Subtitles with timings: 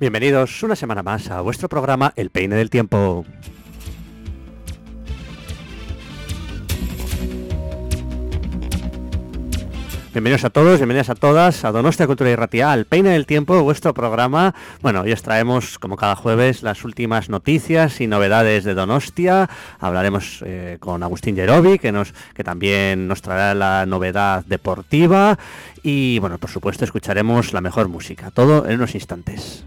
[0.00, 3.26] Bienvenidos una semana más a vuestro programa El Peine del Tiempo.
[10.14, 13.62] Bienvenidos a todos, bienvenidas a todas a Donostia Cultura y Ratia, al Peine del Tiempo,
[13.62, 14.54] vuestro programa.
[14.80, 19.50] Bueno, hoy os traemos, como cada jueves, las últimas noticias y novedades de Donostia.
[19.80, 25.38] Hablaremos eh, con Agustín Yerobi, que, nos, que también nos traerá la novedad deportiva.
[25.82, 28.30] Y, bueno, por supuesto, escucharemos la mejor música.
[28.30, 29.66] Todo en unos instantes.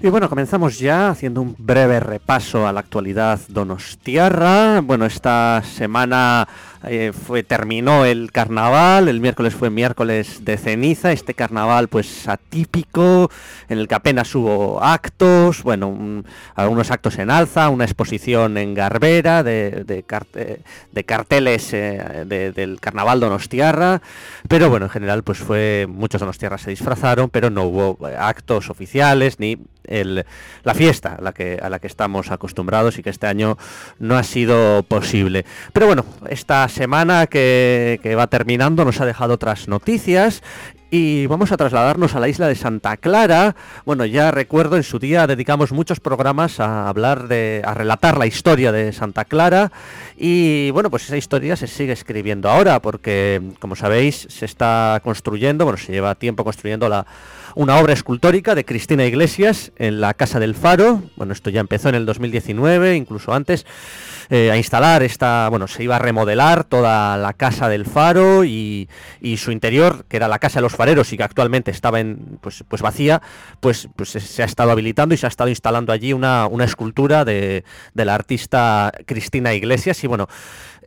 [0.00, 4.80] Y bueno, comenzamos ya haciendo un breve repaso a la actualidad donostiarra.
[4.80, 6.46] Bueno, esta semana
[6.84, 13.28] eh, fue terminó el carnaval, el miércoles fue miércoles de ceniza, este carnaval pues atípico,
[13.68, 16.22] en el que apenas hubo actos, bueno,
[16.54, 24.00] algunos actos en alza, una exposición en Garbera de, de, carteles eh, del carnaval donostiarra,
[24.46, 29.40] pero bueno, en general pues fue, muchos donostiarras se disfrazaron, pero no hubo actos oficiales
[29.40, 29.58] ni
[29.88, 33.56] la fiesta a la, que, a la que estamos acostumbrados y que este año
[33.98, 35.44] no ha sido posible.
[35.72, 40.42] Pero bueno, esta semana que, que va terminando nos ha dejado otras noticias
[40.90, 43.54] y vamos a trasladarnos a la isla de Santa Clara.
[43.84, 48.26] Bueno, ya recuerdo en su día dedicamos muchos programas a hablar de a relatar la
[48.26, 49.70] historia de Santa Clara
[50.16, 55.64] y bueno, pues esa historia se sigue escribiendo ahora porque como sabéis se está construyendo,
[55.64, 57.06] bueno, se lleva tiempo construyendo la
[57.58, 61.02] una obra escultórica de Cristina Iglesias en la Casa del Faro.
[61.16, 63.66] Bueno, esto ya empezó en el 2019, incluso antes,
[64.30, 68.88] eh, a instalar esta, bueno, se iba a remodelar toda la Casa del Faro y,
[69.38, 72.62] su interior, que era la Casa de los Fareros y que actualmente estaba en, pues,
[72.68, 73.22] pues vacía,
[73.58, 77.24] pues, pues se ha estado habilitando y se ha estado instalando allí una, una escultura
[77.24, 80.28] de, de la artista Cristina Iglesias y bueno,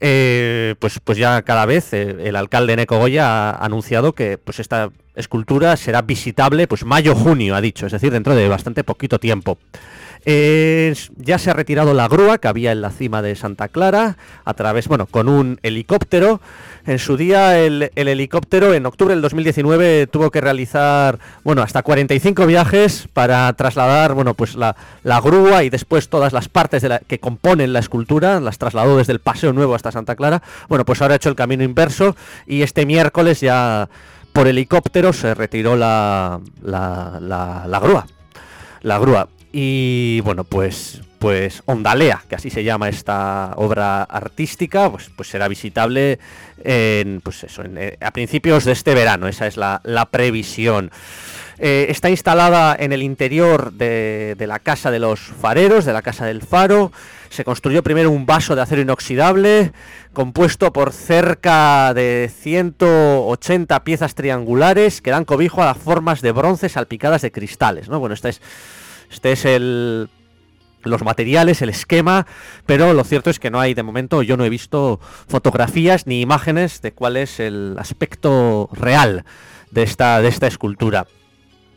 [0.04, 4.60] eh, pues, pues ya cada vez eh, el alcalde Neco Goya ha anunciado que pues
[4.60, 9.58] esta escultura será visitable pues mayo-junio, ha dicho, es decir, dentro de bastante poquito tiempo.
[10.24, 14.54] ya se ha retirado la grúa que había en la cima de Santa Clara a
[14.54, 16.42] través, bueno, con un helicóptero.
[16.86, 22.48] En su día el, helicóptero en octubre del 2019 tuvo que realizar, bueno, hasta 45
[22.48, 27.20] viajes para trasladar, bueno, pues la, grúa y después todas las partes de la, que
[27.20, 30.42] componen la escultura, las trasladó desde el Paseo Nuevo hasta Santa Clara.
[30.70, 32.16] Bueno, pues ahora ha hecho el camino inverso
[32.48, 33.90] y este miércoles ya
[34.34, 38.08] por helicóptero se retiró la, la, la, grúa.
[38.82, 39.28] La grúa.
[39.52, 45.48] Y bueno, pues, pues Ondalea, que así se llama esta obra artística, pues, pues será
[45.48, 46.20] visitable
[46.64, 50.92] en, pues eso, eh, a principios de este verano, esa es la, previsión.
[51.58, 56.02] Eh, está instalada en el interior de, de la casa de los fareros, de la
[56.02, 56.92] casa del faro.
[57.32, 59.72] Se construyó primero un vaso de acero inoxidable
[60.12, 66.68] compuesto por cerca de 180 piezas triangulares que dan cobijo a las formas de bronce
[66.68, 67.88] salpicadas de cristales.
[67.88, 68.02] ¿no?
[68.02, 68.42] Bueno, este es,
[69.10, 70.10] este es el,
[70.84, 72.28] los materiales, el esquema,
[72.66, 75.00] pero lo cierto es que no hay de momento, yo no he visto
[75.30, 79.24] fotografías ni imágenes de cuál es el aspecto real
[79.72, 81.08] de esta, de esta escultura.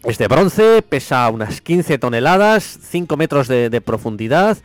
[0.03, 4.59] Es de bronce, pesa unas 15 toneladas, 5 metros de profundidad.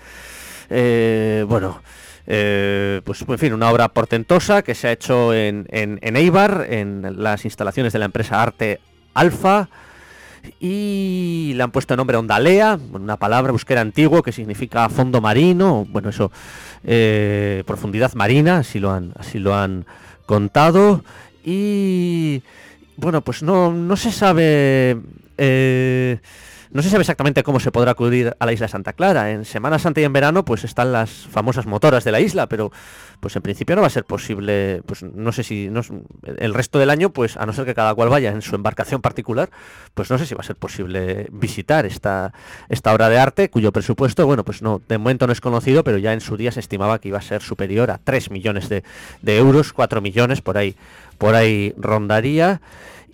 [0.70, 1.82] Eh, bueno,
[2.28, 7.24] eh, pues en fin, una obra portentosa que se ha hecho en, en, Eibar, en
[7.24, 8.80] las instalaciones de la empresa Arte
[9.14, 9.70] Alfa.
[10.60, 15.86] Y le han puesto el nombre Ondalea, una palabra busquera antiguo que significa fondo marino,
[15.90, 16.32] bueno, eso,
[16.86, 19.86] eh, profundidad marina, así lo han, así lo han
[20.26, 21.04] contado.
[21.44, 22.42] Y
[22.96, 24.98] bueno, pues no, no se sabe.
[26.72, 29.32] No se sabe exactamente cómo se podrá acudir a la isla Santa Clara.
[29.32, 32.72] En Semana Santa y en verano pues están las famosas motoras de la isla, pero
[33.20, 35.72] pues en principio no va a ser posible, pues no sé si
[36.38, 39.02] el resto del año, pues a no ser que cada cual vaya en su embarcación
[39.02, 39.50] particular,
[39.96, 42.34] pues no sé si va a ser posible visitar esta,
[42.70, 45.98] esta obra de arte, cuyo presupuesto, bueno, pues no, de momento no es conocido, pero
[45.98, 48.84] ya en su día se estimaba que iba a ser superior a 3 millones de,
[49.24, 50.76] de euros, 4 millones, por ahí,
[51.18, 52.62] por ahí rondaría.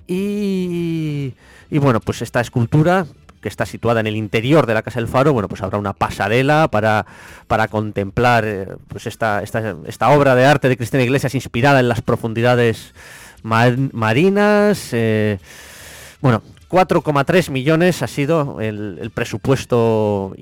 [0.07, 1.33] Y,
[1.71, 3.07] y bueno, pues esta escultura
[3.45, 5.93] que está situada en el interior de la Casa del Faro, bueno, pues habrá una
[5.93, 7.05] pasarela para,
[7.45, 11.87] para contemplar eh, pues esta, esta, esta, obra de arte de Cristina Iglesias inspirada en
[11.87, 12.95] las profundidades
[13.43, 14.89] marinas.
[14.93, 15.37] Eh,
[16.21, 20.35] bueno, 4,3 millones ha sido el, presupuesto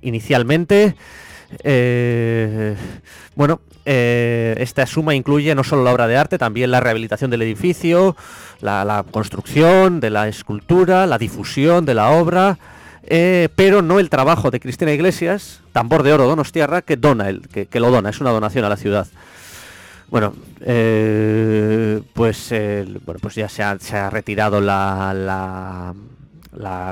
[0.00, 0.94] inicialmente.
[1.62, 2.76] Eh,
[3.34, 8.16] bueno, esta suma incluye no solo la obra de arte, también la rehabilitación del edificio,
[8.60, 12.58] la, construcción de la escultura, la difusión de la obra
[13.08, 17.48] eh, pero no el trabajo de Cristina Iglesias, tambor de oro Donostiarra, que dona el,
[17.48, 19.06] que, lo dona, es una donación a la ciudad.
[20.08, 22.50] Bueno, eh, pues,
[23.04, 25.94] bueno, pues ya se ha, retirado la,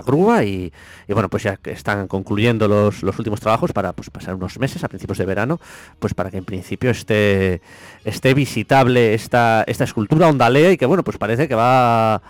[0.05, 0.73] grúa y,
[1.09, 5.19] bueno, pues ya están concluyendo los, últimos trabajos para pues, pasar unos meses a principios
[5.19, 5.61] de verano,
[5.99, 7.61] pues para que en principio esté,
[8.05, 12.23] esté visitable esta, esta escultura ondalea y que bueno, pues parece que va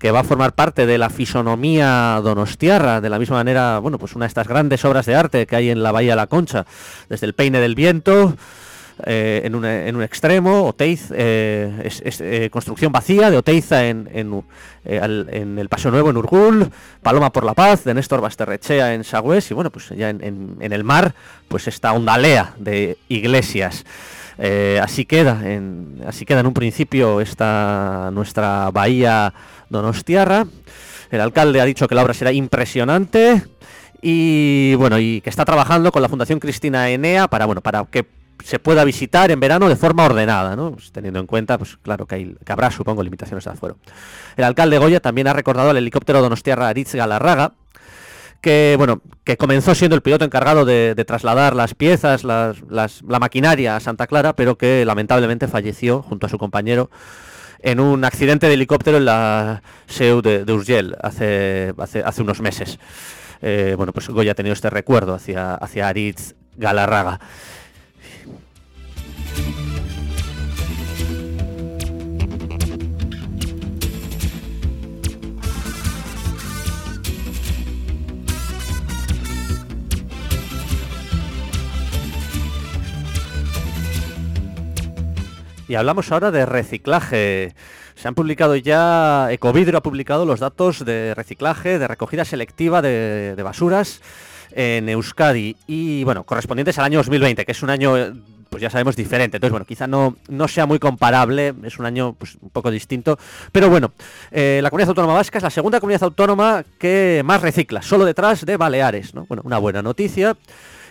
[0.00, 4.16] que va a formar parte de la fisonomía donostiarra, de la misma manera, bueno, pues
[4.16, 6.64] una de estas grandes obras de arte que hay en la Bahía de la Concha,
[7.10, 8.34] desde el Peine del Viento,
[9.06, 11.88] eh, en, un, en, un, extremo, Oteiz, eh,
[12.20, 14.08] eh, construcción vacía de Oteiza en,
[14.84, 16.70] el Paso Nuevo en Urgul,
[17.02, 20.84] Paloma por la Paz de Néstor Basterrechea en Sagües y bueno, pues ya en, el
[20.84, 21.14] mar,
[21.48, 23.84] pues esta ondalea de iglesias.
[24.82, 29.32] así queda, en, así queda en un principio esta nuestra bahía
[29.68, 30.46] Donostiarra.
[31.10, 33.42] El alcalde ha dicho que la obra será impresionante
[34.02, 38.19] y bueno, y que está trabajando con la Fundación Cristina Enea para bueno, para que
[38.44, 40.72] se pueda visitar en verano de forma ordenada, ¿no?
[40.72, 43.76] Pues teniendo en cuenta, pues claro que, habrá, supongo, limitaciones de afuera.
[44.36, 47.52] El alcalde Goya también ha recordado al helicóptero Donostiarra Aritz Galarraga,
[48.40, 53.80] que bueno, que comenzó siendo el piloto encargado de, trasladar las piezas, la maquinaria a
[53.80, 56.90] Santa Clara, pero que lamentablemente falleció junto a su compañero
[57.62, 62.78] en un accidente de helicóptero en la SEU de, Urgel hace, hace, unos meses.
[63.42, 67.20] Eh, bueno, pues Goya ha tenido este recuerdo hacia, hacia Aritz Galarraga.
[85.70, 87.54] Y hablamos ahora de reciclaje.
[87.94, 93.40] Se han publicado ya, Ecovidrio ha publicado los datos de reciclaje, de recogida selectiva de,
[93.40, 94.02] basuras
[94.50, 97.94] en Euskadi y bueno, correspondientes al año 2020, que es un año
[98.50, 99.36] pues ya sabemos diferente.
[99.36, 103.18] Entonces, bueno, quizá no, no sea muy comparable, es un año pues, un poco distinto.
[103.52, 103.92] Pero bueno,
[104.30, 108.44] eh, la comunidad autónoma vasca es la segunda comunidad autónoma que más recicla, solo detrás
[108.44, 109.24] de Baleares, ¿no?
[109.26, 110.36] Bueno, una buena noticia.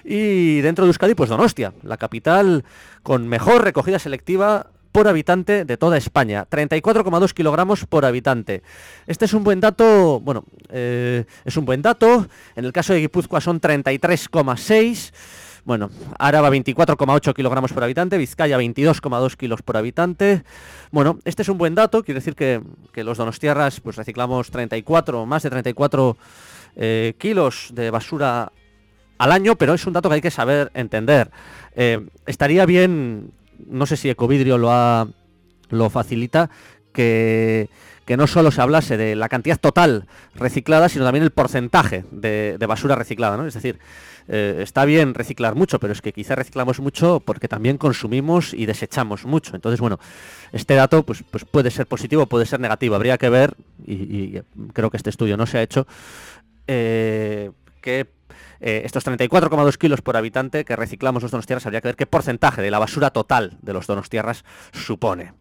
[0.03, 2.63] Y dentro de Euskadi, pues Donostia, la capital
[3.03, 6.47] con mejor recogida selectiva por habitante de toda España.
[6.50, 8.63] 34,2 kilogramos por habitante.
[9.07, 12.27] Este es un buen dato, bueno, eh, es un buen dato.
[12.55, 15.12] En el caso de Guipúzcoa son 33,6.
[15.65, 20.44] Bueno, Araba 24,8 kilogramos por habitante, Vizcaya 22,2 kilos por habitante.
[20.91, 22.61] Bueno, este es un buen dato, quiere decir que,
[22.95, 26.17] los donostiarras pues reciclamos 34, más de 34
[26.75, 28.51] eh, kilos de basura
[29.17, 31.31] al año, pero es un dato que hay que saber entender.
[31.75, 33.31] Eh, estaría bien,
[33.67, 35.07] no sé si Ecovidrio lo, ha,
[35.69, 36.50] lo facilita,
[36.94, 37.69] que,
[38.17, 42.95] no solo se hablase de la cantidad total reciclada, sino también el porcentaje de, basura
[42.95, 43.45] reciclada, ¿no?
[43.45, 43.79] Es decir,
[44.27, 48.65] eh, está bien reciclar mucho, pero es que quizá reciclamos mucho porque también consumimos y
[48.65, 49.56] desechamos mucho.
[49.56, 50.00] Entonces, bueno,
[50.51, 52.95] este dato pues, pues puede ser positivo, puede ser negativo.
[52.95, 54.39] Habría que ver, y,
[54.73, 55.88] creo que este estudio no se ha hecho,
[56.67, 57.51] eh,
[57.81, 58.07] que
[58.62, 62.62] eh, estos 34,2 kilos por habitante que reciclamos los donostiarras, habría que ver qué porcentaje
[62.62, 65.33] de la basura total de los donostiarras supone.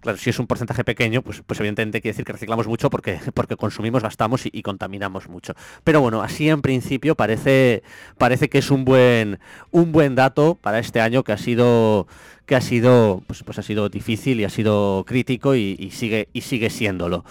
[0.00, 3.18] Claro, si es un porcentaje pequeño, pues, pues evidentemente quiere decir que reciclamos mucho porque,
[3.34, 5.54] porque consumimos, gastamos y, contaminamos mucho.
[5.82, 7.82] Pero bueno, así en principio parece,
[8.18, 9.38] parece que es un buen,
[9.70, 12.06] un buen dato para este año que ha sido
[12.46, 16.42] que ha sido pues, pues ha sido difícil y ha sido crítico y sigue y
[16.42, 17.24] sigue siéndolo.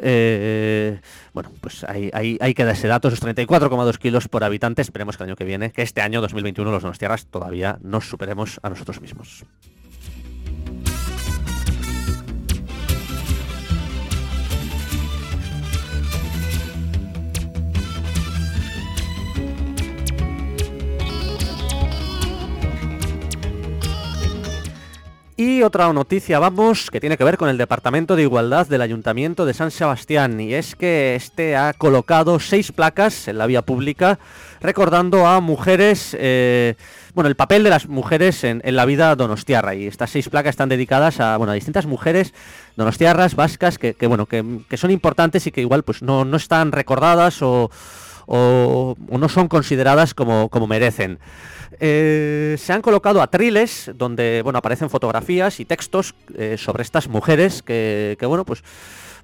[0.00, 1.00] Eh,
[1.32, 4.82] bueno, pues ahí, ahí, ahí, queda ese dato, esos 34,2 kilos por habitante.
[4.82, 8.60] Esperemos que el año que viene, que este año 2021 los tierras todavía nos superemos
[8.62, 9.44] a nosotros mismos.
[25.40, 29.46] Y otra noticia, vamos, que tiene que ver con el Departamento de Igualdad del Ayuntamiento
[29.46, 30.40] de San Sebastián.
[30.40, 34.18] Y es que este ha colocado seis placas en la vía pública
[34.60, 36.74] recordando a mujeres, eh,
[37.14, 39.76] bueno, el papel de las mujeres en, la vida donostiarra.
[39.76, 42.34] Y estas seis placas están dedicadas a, bueno, a distintas mujeres
[42.74, 44.42] donostiarras, vascas, que, bueno, que,
[44.76, 47.70] son importantes y que igual pues no, no están recordadas o,
[48.26, 51.18] o, no son consideradas como, como merecen.
[51.80, 57.62] Eh, se han colocado atriles donde bueno aparecen fotografías y textos eh, sobre estas mujeres
[57.62, 58.64] que, bueno pues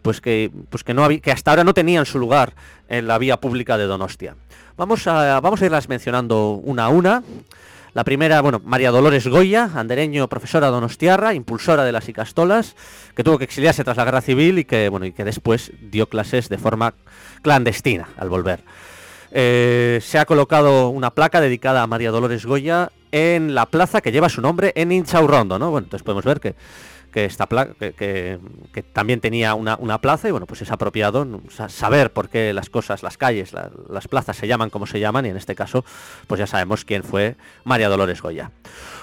[0.03, 2.55] pues que pues que no que hasta ahora no tenían su lugar
[2.89, 4.37] en la vía pública de Donostia.
[4.77, 7.23] Vamos a vamos a irlas mencionando una a una.
[7.95, 12.75] La primera, bueno, María Dolores Goya, andereño, profesora donostiarra, impulsora de las Icastolas,
[13.15, 16.09] que tuvo que exiliarse tras la guerra civil y que, bueno, y que después dio
[16.09, 16.95] clases de forma
[17.43, 18.65] clandestina al volver.
[19.37, 24.13] Eh, se ha colocado una placa dedicada a María Dolores Goya en la plaza que
[24.13, 25.73] lleva su nombre en Inchaurrondo, ¿no?
[25.73, 26.55] Bueno, entonces podemos ver que
[27.25, 27.49] esta
[27.79, 28.39] que,
[28.93, 31.27] también tenía una, plaza y bueno, pues es apropiado
[31.69, 33.53] saber por qué las cosas, las calles,
[33.89, 35.85] las plazas se llaman como se llaman y en este caso
[36.27, 38.53] pues ya sabemos quién fue María Dolores Goya.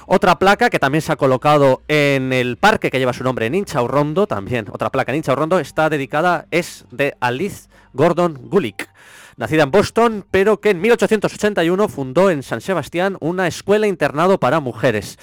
[0.08, 3.56] Otra placa que también se ha colocado en el parque que lleva su nombre en
[3.56, 8.90] Inchaurrondo, también otra placa en Inchaurrondo, está dedicada, es de Alice Gordon Gulick
[9.38, 14.60] nacida en Boston, pero que en 1881 fundó en San Sebastián una escuela internado para
[14.60, 15.18] mujeres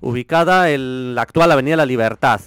[0.00, 2.40] ubicada en la actual Avenida La Libertad.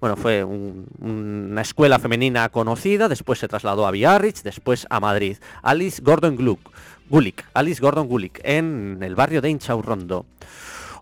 [0.00, 5.38] Bueno, fue una escuela femenina conocida, después se trasladó a Biarritz, después a Madrid.
[5.62, 6.36] Alice Gordon
[7.08, 10.24] Gulick, Alice Gordon Gulick, en el barrio de Inchaurrondo.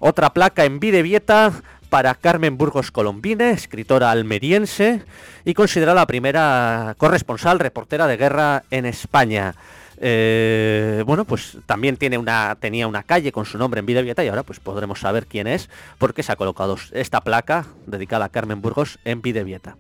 [0.01, 1.53] Otra placa en Videvieta
[1.97, 5.03] para Carmen Burgos Colombine, escritora almeriense
[5.47, 9.55] y considerada la primera corresponsal reportera de guerra en España.
[9.97, 14.29] Eh, bueno, pues también tiene una, tenía una calle con su nombre en Videvieta y
[14.29, 18.61] ahora pues podremos saber quién es porque se ha colocado esta placa dedicada a Carmen
[18.61, 19.79] Burgos en Videvieta.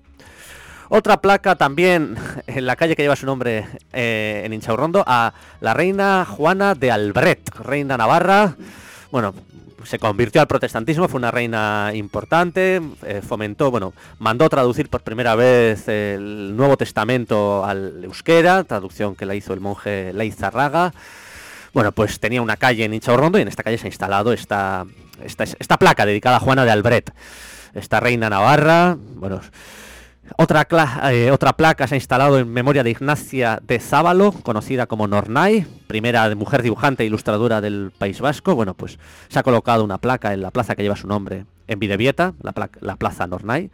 [0.88, 5.74] Otra placa también en la calle que lleva su nombre eh, en Inchaurrondo a la
[5.74, 8.56] reina Juana de Albret, reina navarra.
[9.10, 9.34] Bueno,
[9.86, 15.34] se convirtió al protestantismo, fue una reina importante, eh, fomentó, bueno, mandó traducir por primera
[15.34, 20.92] vez el Nuevo Testamento al euskera, traducción que la hizo el monje Leizarraga.
[21.72, 24.86] Bueno, pues tenía una calle en Inchaurrondo y en esta calle se ha instalado esta,
[25.22, 27.12] esta, placa dedicada a Juana de Albret,
[27.74, 29.40] esta reina navarra, bueno,
[30.36, 30.66] otra,
[31.12, 35.66] eh, otra, placa se ha instalado en memoria de Ignacia de Zábalo, conocida como Nornay,
[35.86, 38.54] primera mujer dibujante e ilustradora del País Vasco.
[38.54, 41.78] Bueno, pues se ha colocado una placa en la plaza que lleva su nombre en
[41.78, 43.70] Videvieta, la, la plaza Nornay.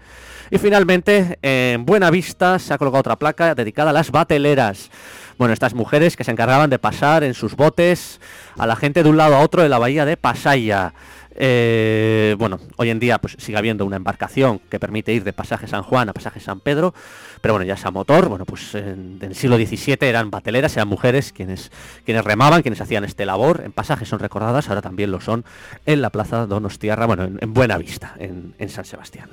[0.51, 4.91] Y finalmente, en Buena Vista se ha colocado otra placa dedicada a las bateleras.
[5.39, 8.21] Bueno, estas mujeres que se encargaban de pasar en sus botes
[8.59, 10.93] a la gente de un lado a otro de la bahía de Pasaya.
[11.37, 15.67] Eh, bueno, hoy en día pues sigue habiendo una embarcación que permite ir de pasaje
[15.67, 16.95] San Juan a pasaje San Pedro,
[17.41, 21.33] pero bueno, ya sea motor, bueno, pues en, el siglo XVII eran bateleras, eran mujeres
[21.33, 21.71] quienes,
[22.05, 25.45] quienes remaban, quienes hacían este labor, en pasajes son recordadas, ahora también lo son
[25.87, 29.29] en la plaza Donostiarra, bueno, en, Buena Vista, en San Sebastián.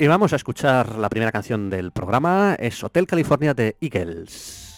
[0.00, 4.69] Y vamos a escuchar la primera canción del programa, es Hotel California de Eagles.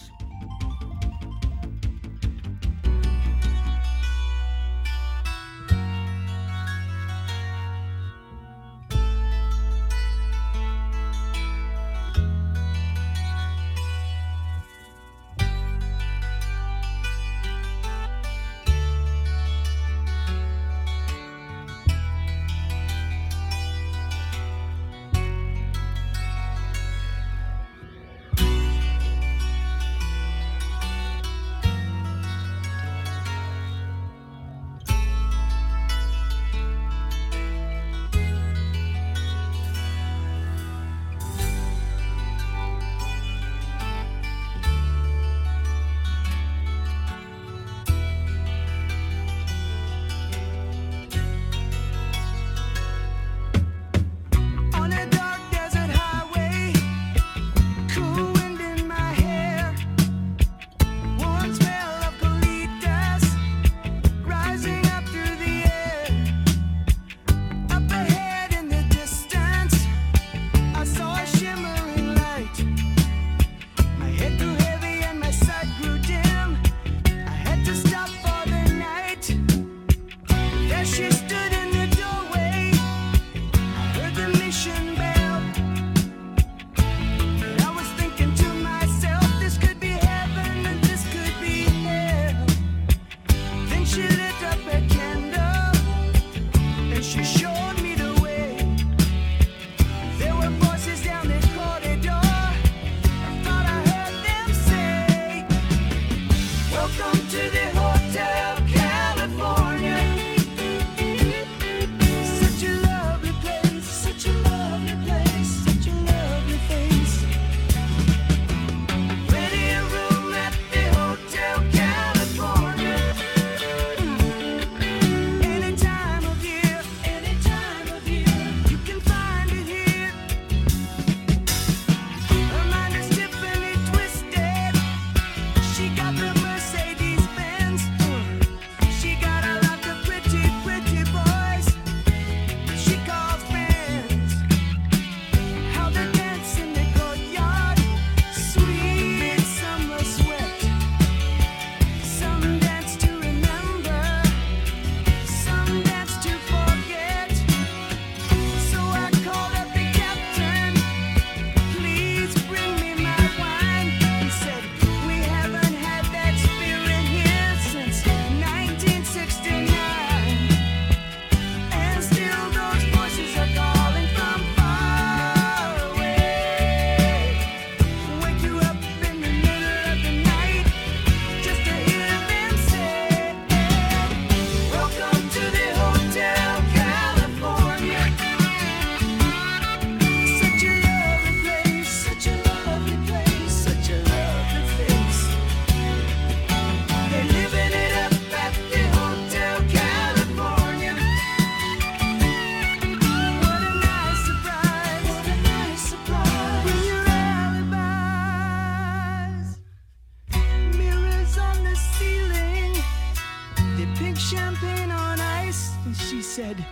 [216.33, 216.65] Said,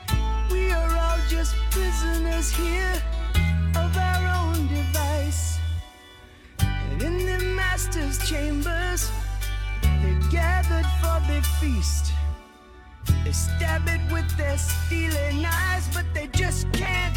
[0.50, 3.00] We are all just prisoners here
[3.76, 5.60] of our own device.
[6.62, 9.12] And in the master's chambers,
[9.84, 12.12] they gathered for the feast.
[13.24, 17.16] They stab it with their stealing eyes, but they just can't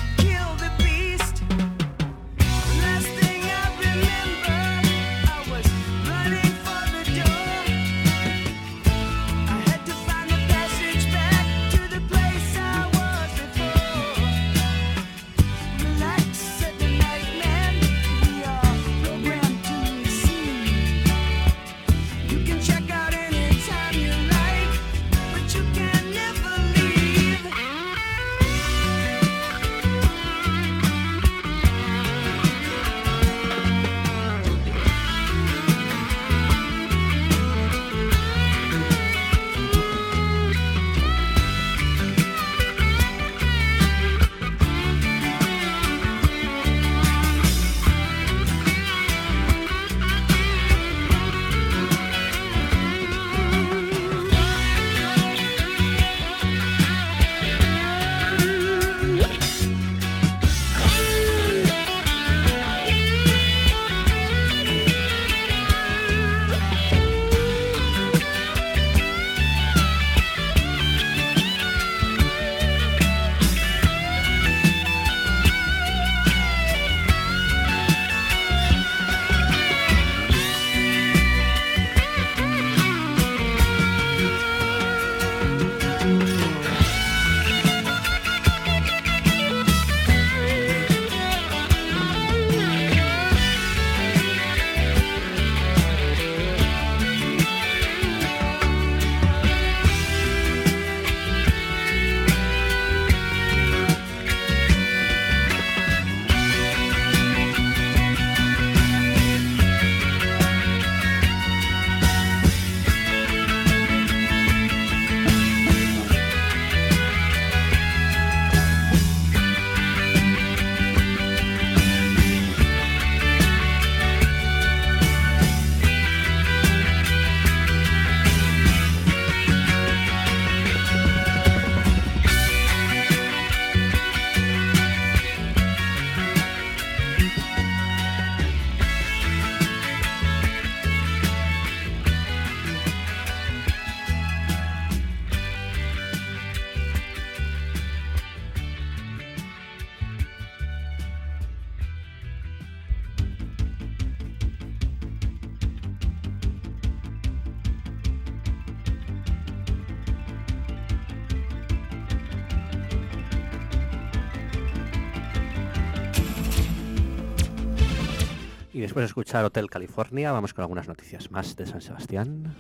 [168.95, 172.55] después de escuchar Hotel California, vamos con algunas noticias más de San Sebastián.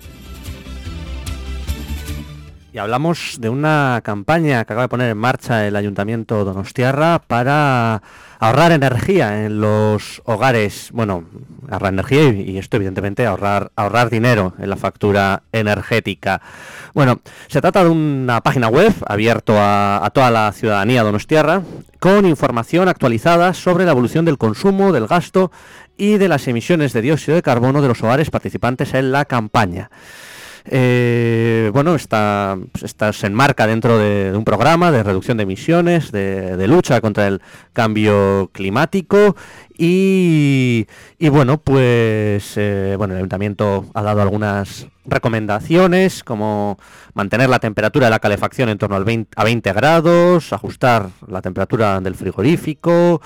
[2.73, 8.03] Y hablamos de una campaña que acaba de poner en marcha el Ayuntamiento Donostiarra para
[8.45, 10.91] ahorrar energía en los hogares.
[10.93, 11.25] Bueno,
[11.71, 16.43] ahorrar energía y, esto evidentemente ahorrar, ahorrar dinero en la factura energética.
[16.93, 21.63] Bueno, se trata de una página web abierto a, a toda la ciudadanía donostiarra
[21.99, 25.51] con información actualizada sobre la evolución del consumo, del gasto
[25.97, 29.91] y de las emisiones de dióxido de carbono de los hogares participantes en la campaña.
[30.67, 36.57] Eh, bueno, está, está, se enmarca dentro de, un programa de reducción de emisiones, de,
[36.57, 37.43] de lucha contra el
[37.75, 39.37] cambio climático
[39.77, 40.87] y,
[41.19, 46.79] y bueno, pues eh, bueno, el ayuntamiento ha dado algunas recomendaciones como
[47.13, 51.43] mantener la temperatura de la calefacción en torno al 20, a 20 grados, ajustar la
[51.43, 53.21] temperatura del frigorífico,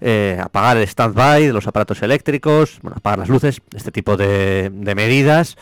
[0.00, 4.70] eh, apagar el stand-by de los aparatos eléctricos, bueno, apagar las luces, este tipo de
[4.96, 5.56] medidas.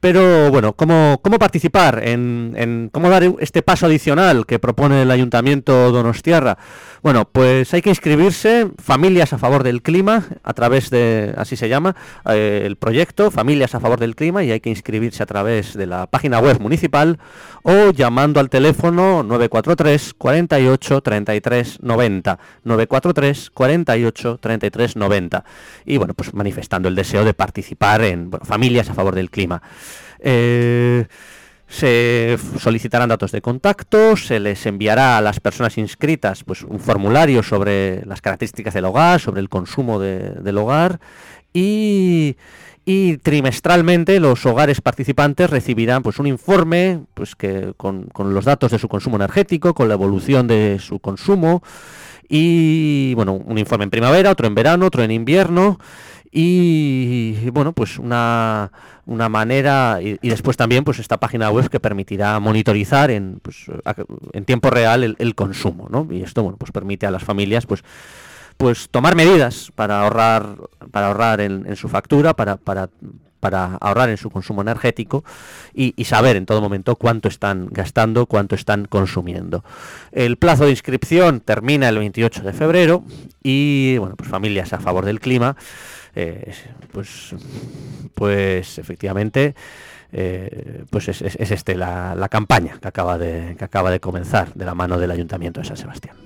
[0.00, 5.10] Pero bueno, ¿cómo, cómo participar en, en, cómo dar este paso adicional que propone el
[5.10, 6.58] Ayuntamiento Donostiarra?
[7.06, 11.68] Bueno, pues hay que inscribirse, Familias a Favor del Clima, a través de, así se
[11.68, 11.94] llama,
[12.28, 15.86] eh, el proyecto, Familias a Favor del Clima, y hay que inscribirse a través de
[15.86, 17.20] la página web municipal
[17.62, 25.44] o llamando al teléfono 943 48 33 90, 943 48 33 90,
[25.84, 29.62] y bueno, pues manifestando el deseo de participar en bueno, Familias a Favor del Clima.
[30.20, 31.06] Eh,
[31.68, 37.42] Se solicitarán datos de contacto, se les enviará a las personas inscritas pues, un formulario
[37.42, 41.00] sobre las características del hogar, sobre el consumo de- del hogar
[41.52, 42.36] y,
[42.84, 48.70] y trimestralmente los hogares participantes recibirán pues, un informe pues, que, con, con los datos
[48.70, 51.64] de su consumo energético, con la evolución de su consumo
[52.28, 55.78] y bueno, un informe en primavera, otro en verano, otro en invierno
[56.38, 58.70] y bueno, pues una,
[59.06, 63.64] una manera y, después también pues esta página web que permitirá monitorizar en, pues,
[64.34, 66.06] en tiempo real el, consumo, ¿no?
[66.10, 67.82] Y esto bueno, pues permite a las familias pues
[68.58, 70.56] pues tomar medidas para ahorrar
[70.90, 72.90] para ahorrar en, en su factura, para, para,
[73.40, 75.24] para ahorrar en su consumo energético
[75.72, 79.64] y, y saber en todo momento cuánto están gastando, cuánto están consumiendo.
[80.12, 83.04] El plazo de inscripción termina el 28 de febrero
[83.42, 85.56] y bueno, pues familias a favor del clima,
[86.16, 86.52] eh,
[86.92, 87.34] pues,
[88.14, 89.54] pues efectivamente
[90.12, 94.00] eh, pues es, es- es este la, la campaña que acaba de que acaba de
[94.00, 96.16] comenzar de la mano del Ayuntamiento de San Sebastián.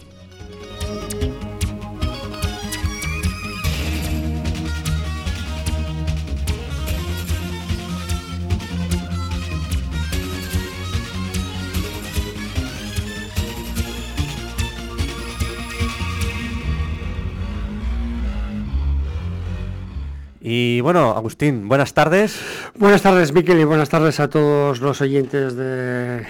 [20.40, 22.40] Y bueno, Agustín, buenas tardes.
[22.76, 26.24] Buenas tardes, Miquel, y buenas tardes a todos los oyentes de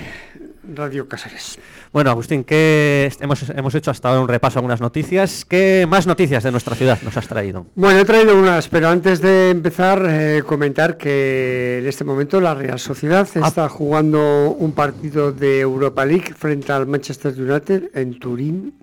[0.74, 1.58] Radio Casares.
[1.92, 5.44] Bueno, Agustín, ¿qué est- hemos, hemos hecho hasta ahora un repaso a algunas noticias?
[5.44, 7.66] ¿Qué más noticias de nuestra ciudad nos has traído?
[7.76, 12.54] Bueno, he traído unas, pero antes de empezar, eh, comentar que en este momento la
[12.54, 18.74] Real Sociedad está jugando un partido de Europa League frente al Manchester United en Turín.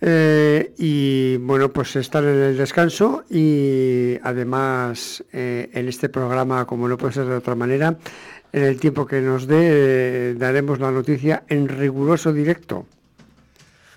[0.00, 6.88] Eh, y bueno, pues están en el descanso y además eh, en este programa, como
[6.88, 7.96] no puede ser de otra manera,
[8.52, 12.86] en el tiempo que nos dé, eh, daremos la noticia en riguroso directo.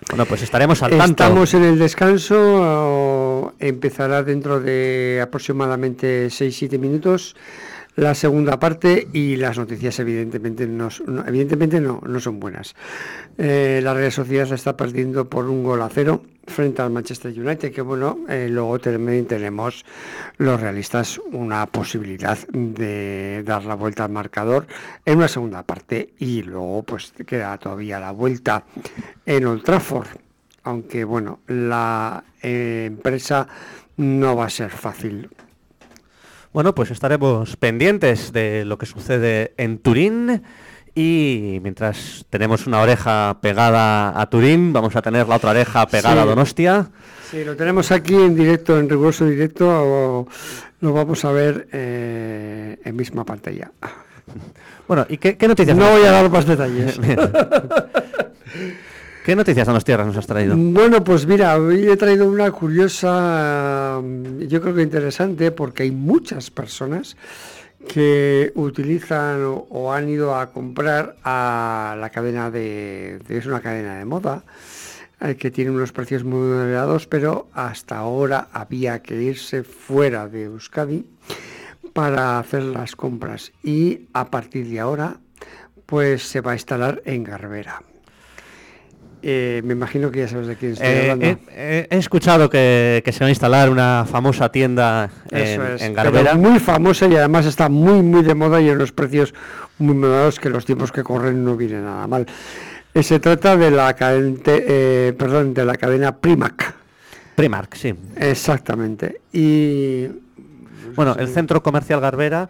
[0.08, 1.24] Bueno, pues estaremos al tanto.
[1.24, 7.36] Estamos en el descanso, empezará dentro de aproximadamente 6-7 minutos
[7.98, 10.88] la segunda parte y las noticias evidentemente no,
[11.26, 12.76] evidentemente no, no son buenas.
[13.36, 17.72] Eh, la Real Sociedad está perdiendo por un gol a cero frente al Manchester United,
[17.72, 19.84] que bueno, eh, luego también tenemos
[20.36, 24.68] los realistas una posibilidad de dar la vuelta al marcador
[25.04, 28.62] en una segunda parte y luego pues queda todavía la vuelta
[29.26, 30.06] en Old Trafford,
[30.62, 33.48] aunque bueno, la eh, empresa
[33.96, 35.28] no va a ser fácil.
[36.52, 40.42] Bueno, pues estaremos pendientes de lo que sucede en Turín
[40.94, 46.22] y mientras tenemos una oreja pegada a Turín, vamos a tener la otra oreja pegada
[46.22, 46.24] a.
[46.24, 46.90] Donostia.
[47.30, 50.28] Sí, lo tenemos aquí en directo, en riguroso directo, o
[50.80, 53.70] lo vamos a ver eh, en misma pantalla.
[54.88, 55.76] Bueno, ¿y qué, qué noticias?
[55.76, 56.98] No voy a dar más detalles.
[59.28, 60.56] ¿Qué noticias de Donostierra nos has traído?
[60.56, 64.00] Bueno, pues mira, hoy he traído una curiosa,
[64.38, 67.14] yo creo que interesante, porque hay muchas personas
[67.92, 74.06] que utilizan o, han ido a comprar a la cadena de, es una cadena de
[74.06, 74.44] moda,
[75.20, 80.44] eh, que tiene unos precios muy elevados, pero hasta ahora había que irse fuera de
[80.44, 81.04] Euskadi
[81.92, 85.18] para hacer las compras y a partir de ahora
[85.84, 87.82] pues se va a instalar en Garbera.
[89.22, 91.26] Eh, me imagino que ya sabes de quién estoy Eh, hablando.
[91.50, 95.82] he, he- escuchado que, que se va a instalar una famosa tienda en, Eso es,
[95.82, 96.34] en pero Garbera.
[96.34, 99.34] muy famosa y además está muy muy de moda y en unos precios
[99.78, 102.26] muy moderados que los tiempos que corren no viene nada mal.
[102.94, 104.38] Eh, se trata de la cadena,
[105.16, 106.74] perdón, de la cadena Primac,
[107.34, 107.94] Primark, sí.
[108.16, 109.20] exactamente.
[109.32, 110.06] Y
[110.94, 112.48] Bueno, el centro comercial Garbera,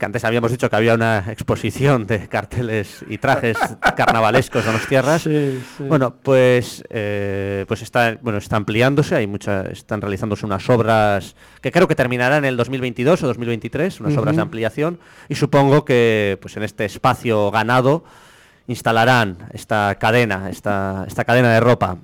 [0.00, 3.56] que antes habíamos dicho que había una exposición de carteles y trajes
[3.96, 5.22] carnavalescos de tierras.
[5.22, 5.84] Sí, sí.
[5.84, 11.70] Bueno, pues eh, pues está bueno está ampliándose, hay muchas están realizándose unas obras que
[11.70, 16.38] creo que terminarán en el 2022 o 2023, unas obras de ampliación y supongo que
[16.40, 18.02] pues en este espacio ganado
[18.68, 21.98] instalarán esta cadena, esta esta cadena de ropa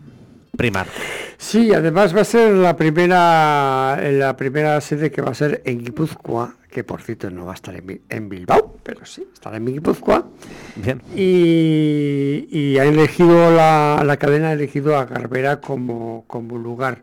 [0.57, 0.91] Primark.
[1.39, 5.85] Sí, además va a ser la primera, la primera sede que va a ser en
[5.85, 9.57] Guipúzcoa, que por cierto no va a estar en, Bi- en Bilbao, pero sí, estará
[9.57, 10.27] en Guipúzcoa.
[10.75, 11.01] Bien.
[11.17, 17.01] Y, y ha elegido la, la cadena ha elegido a Garbera como, como lugar.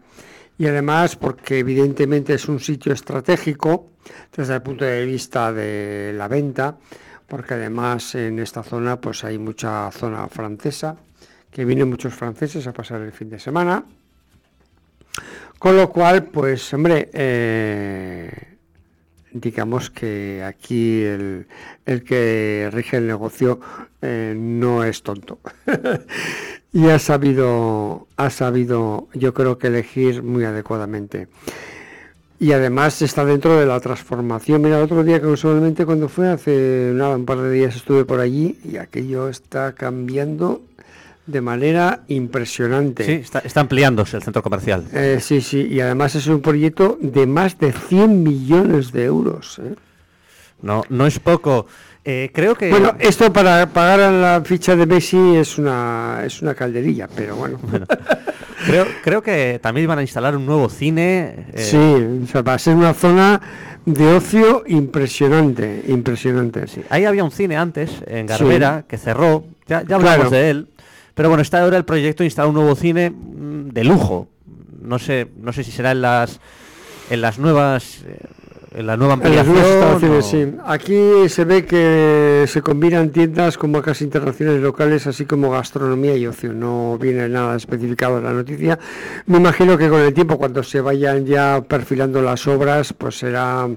[0.59, 3.89] Y además porque evidentemente es un sitio estratégico
[4.37, 6.77] desde el punto de vista de la venta,
[7.27, 10.97] porque además en esta zona pues hay mucha zona francesa,
[11.49, 13.83] que vienen muchos franceses a pasar el fin de semana.
[15.57, 18.52] Con lo cual, pues hombre, eh,
[19.33, 21.47] digamos que aquí el,
[21.85, 23.59] el que rige el negocio
[24.01, 25.39] eh, no es tonto.
[26.73, 31.27] y ha sabido, ha sabido, yo creo que elegir muy adecuadamente.
[32.39, 34.61] Y además está dentro de la transformación.
[34.61, 38.19] Mira, el otro día casualmente cuando fue, hace nada, un par de días estuve por
[38.19, 40.61] allí y aquello está cambiando
[41.25, 43.05] de manera impresionante.
[43.05, 44.83] Sí, está, está ampliándose el centro comercial.
[44.93, 49.59] Eh, sí, sí, y además es un proyecto de más de 100 millones de euros.
[49.59, 49.75] ¿eh?
[50.61, 51.65] No, no es poco.
[52.05, 52.69] Eh, creo que...
[52.69, 57.37] Bueno, esto para pagar a la ficha de Messi es una, es una calderilla, pero
[57.37, 57.57] bueno.
[57.63, 57.85] Bueno,
[58.65, 61.47] creo, creo que también van a instalar un nuevo cine.
[61.53, 63.41] eh, Sí, o sea, va a ser una zona
[63.85, 66.67] de ocio impresionante, impresionante.
[66.67, 66.81] sí.
[66.89, 69.45] Ahí había un cine antes, en Garbera, que cerró.
[69.67, 70.29] Ya, ya hablamos Claro.
[70.29, 70.67] de él.
[71.15, 74.27] Pero bueno, está ahora el proyecto de instalar un nuevo cine mm, de lujo.
[74.81, 76.39] No sé, no sé si será en las
[77.09, 78.17] en las nuevas eh,
[78.75, 80.55] en la nueva En las nuevas instalaciones, o- sí.
[80.65, 86.25] Aquí se ve que se combinan tiendas con marcas internacionales locales, así como gastronomía y
[86.25, 86.53] ocio.
[86.53, 88.79] No viene nada especificado en la noticia.
[89.27, 93.69] Me imagino que con el tiempo, cuando se vayan ya perfilando las obras, pues será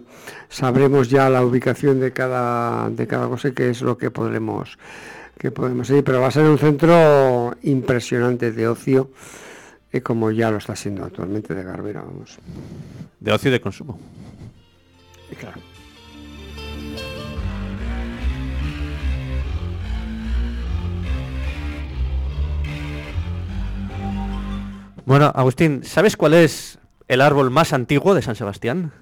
[0.49, 4.79] sabremos ya la ubicación de cada de cada cosa y qué es lo que podremos
[5.39, 6.05] que podemos ir.
[6.05, 9.11] Pero va a ser un centro impresionante de ocio,
[9.93, 12.39] eh, como ya lo está siendo actualmente de Garbera, vamos.
[13.21, 13.99] de ocio y de consumo.
[15.31, 15.61] Y claro.
[25.05, 28.93] Bueno, Agustín, ¿sabes cuál es el árbol más antiguo de San Sebastián?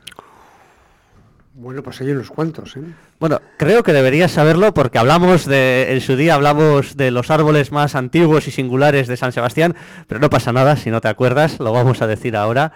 [1.56, 2.80] Bueno, pues hay unos cuantos, ¿eh?
[3.20, 7.70] Bueno, creo que deberías saberlo porque hablamos de, en su día hablamos de los árboles
[7.70, 9.76] más antiguos y singulares de San Sebastián,
[10.08, 12.72] pero no pasa nada si no te acuerdas, lo vamos a decir ahora.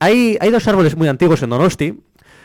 [0.00, 1.98] Hay, hay dos árboles muy antiguos en Donosti,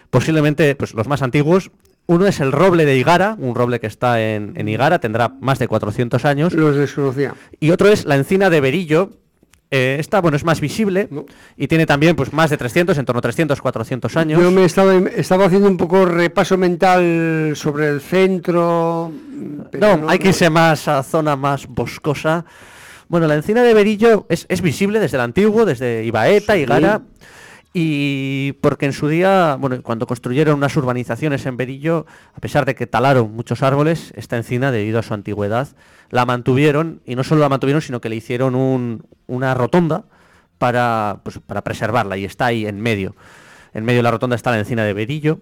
[0.09, 1.71] posiblemente pues, los más antiguos.
[2.05, 5.59] Uno es el roble de Igara, un roble que está en, en Igara, tendrá más
[5.59, 6.53] de 400 años.
[6.53, 7.35] Los desconocía.
[7.59, 9.09] Y otro es la encina de Berillo.
[9.71, 11.25] Eh, esta, bueno, es más visible No.
[11.55, 14.41] y tiene también pues más de 300, en torno a 300, 400 años.
[14.41, 19.12] Yo me estaba, estaba haciendo un poco repaso mental sobre el centro.
[19.71, 22.45] pero No, hay que irse más a zona más boscosa.
[23.10, 26.62] Bueno, la encina de Berillo es, es visible desde el antiguo, desde Ibaeta, Sí.
[26.62, 27.01] Igara.
[27.71, 32.73] Y porque en su día, bueno, cuando construyeron unas urbanizaciones en Berillo, a pesar de
[32.73, 35.67] que talaron muchos árboles, esta encina, debido a su antigüedad,
[36.10, 40.05] la mantuvieron, y no solo la mantuvieron, sino que le hicieron un- una rotonda
[40.58, 43.15] para, pues, para preservarla, y está ahí en medio.
[43.75, 45.39] En medio de la rotonda está la encina de Berillo.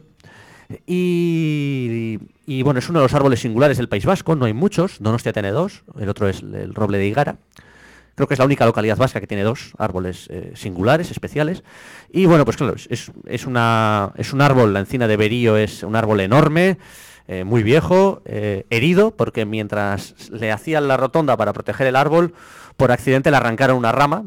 [0.86, 4.98] Y, y, bueno, es uno de los árboles singulares del País Vasco, no hay muchos,
[5.00, 7.38] Donostia tiene dos, el otro es el roble de Igara.
[8.18, 11.64] Creo que es la única localidad vasca que tiene dos árboles eh, singulares, especiales.
[12.12, 15.96] Y bueno, pues claro, es, una, es un árbol, la encina de Berillo es un
[15.96, 16.80] árbol enorme,
[17.28, 22.34] eh, muy viejo, eh, herido, porque mientras le hacían la rotonda para proteger el árbol,
[22.76, 24.24] por accidente le arrancaron una rama,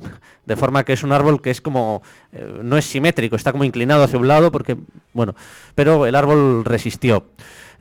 [0.47, 2.01] de forma que es un árbol que es como,
[2.63, 4.77] no es simétrico, está como inclinado hacia un lado, porque,
[5.13, 5.35] bueno,
[5.75, 7.27] pero el árbol resistió.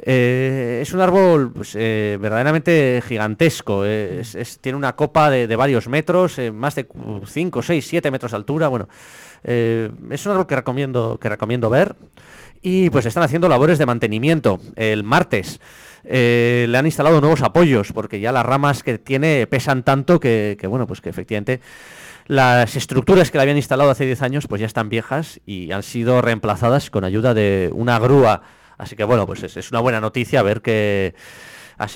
[0.01, 3.83] Eh, es un árbol pues, eh, verdaderamente gigantesco.
[3.85, 4.23] eh,
[4.61, 6.87] tiene una copa de, varios metros, más de
[7.25, 8.67] 5, 6, 7 metros de altura.
[8.67, 8.87] Bueno,
[9.43, 11.95] es un árbol que recomiendo, que recomiendo ver.
[12.61, 14.59] Y pues están haciendo labores de mantenimiento.
[14.75, 15.59] El martes
[16.03, 20.67] le han instalado nuevos apoyos, porque ya las ramas que tiene pesan tanto que, que,
[20.67, 21.61] bueno, pues que efectivamente
[22.27, 25.81] las estructuras que le habían instalado hace 10 años pues ya están viejas y han
[25.81, 28.43] sido reemplazadas con ayuda de una grúa.
[28.79, 31.13] Así que bueno, pues es, es una buena noticia ver que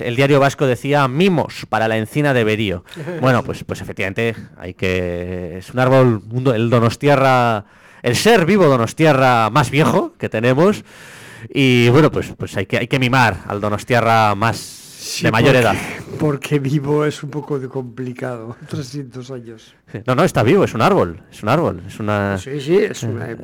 [0.00, 2.84] el diario vasco decía mimos para la encina de Berío.
[3.20, 5.58] Bueno, pues, pues efectivamente hay que...
[5.58, 6.22] Es un árbol,
[6.54, 7.64] el donostiarra,
[8.02, 10.84] el ser vivo donostiarra más viejo que tenemos.
[11.52, 14.56] Y bueno, pues, pues hay, que, hay que mimar al donostiarra más
[15.04, 15.76] Sí, de mayor porque- edad.
[16.18, 18.56] Porque vivo es un poco de complicado.
[18.70, 19.74] 300 años.
[20.06, 22.38] No, no, está vivo, es un árbol, es un árbol, es una...
[22.38, 23.36] Sí, sí, es una-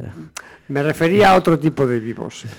[0.70, 2.44] me refería a otro tipo de vivos.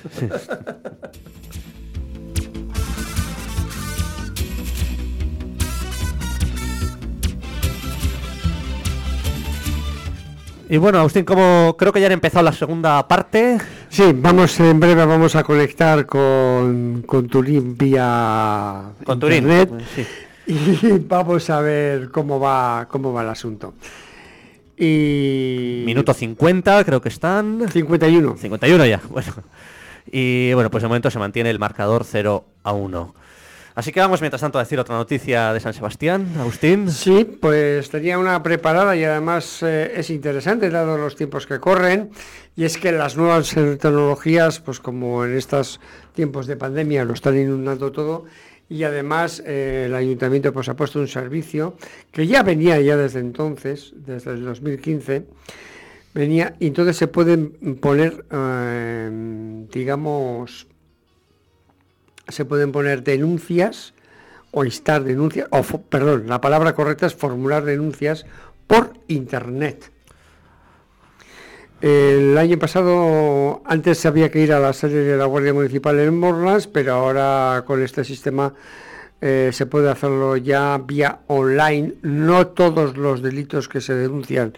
[10.69, 13.57] Y bueno, Agustín, como creo que ya han empezado la segunda parte,
[13.89, 19.39] Sí, vamos en breve vamos a conectar con, con Turín vía con Turín.
[19.43, 20.07] internet Sí.
[20.47, 23.73] y vamos a ver cómo va cómo va el asunto.
[24.83, 27.69] Y Minuto 50, creo que están.
[27.69, 28.35] 51.
[28.35, 29.31] 51 ya, bueno.
[30.11, 33.15] Y bueno, pues de momento se mantiene el marcador 0 a 1.
[33.75, 36.89] Así que vamos mientras tanto a decir otra noticia de San Sebastián, Agustín.
[36.89, 42.09] Sí, pues tenía una preparada y además eh, es interesante dado los tiempos que corren
[42.55, 45.79] y es que las nuevas tecnologías, pues como en estos
[46.13, 48.25] tiempos de pandemia lo están inundando todo
[48.71, 51.75] y además eh, el ayuntamiento pues ha puesto un servicio
[52.09, 55.25] que ya venía ya desde entonces, desde el 2015
[56.13, 60.67] venía y entonces se pueden poner eh, digamos
[62.29, 63.93] se pueden poner denuncias
[64.51, 68.25] o instar denuncias, o perdón, la palabra correcta es formular denuncias
[68.67, 69.90] por internet.
[71.81, 76.17] El año pasado, antes había que ir a la sede de la Guardia Municipal en
[76.17, 78.53] Morlas, pero ahora con este sistema
[79.19, 81.95] eh, se puede hacerlo ya vía online.
[82.03, 84.53] No todos los delitos que se denuncian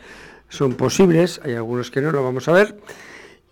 [0.49, 2.75] son posibles, hay algunos que no, lo vamos a ver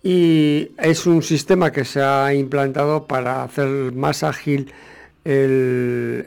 [0.02, 4.72] y es un sistema que se ha implantado para hacer más ágil
[5.24, 6.26] el,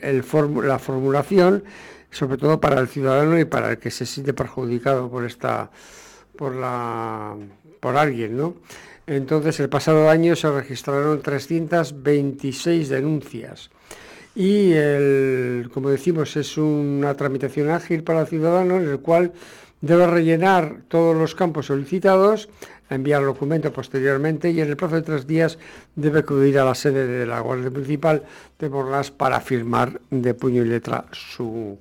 [0.63, 1.63] la formulación,
[2.09, 5.69] sobre todo para el ciudadano y para el que se siente perjudicado por esta
[6.35, 7.35] por la
[7.79, 8.55] por alguien, ¿no?
[9.07, 13.69] Entonces, el pasado año se registraron 326 denuncias.
[14.33, 19.33] Y, el, como decimos, es una tramitación ágil para el ciudadano en el cual
[19.81, 22.49] debe rellenar todos los campos solicitados
[22.89, 25.57] enviar el documento posteriormente y en el plazo de tres días
[25.95, 28.23] debe acudir a la sede de la Guardia Municipal
[28.59, 31.77] de Borlas para firmar de puño y letra su,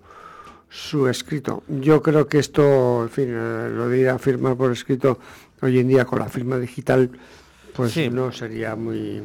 [0.75, 1.63] su escrito.
[1.69, 5.21] Yo creo que esto, en fin, eh, lo de ir a firmar por escrito
[5.63, 7.11] hoy en día con la firma digital,
[7.77, 9.23] pues no sería muy...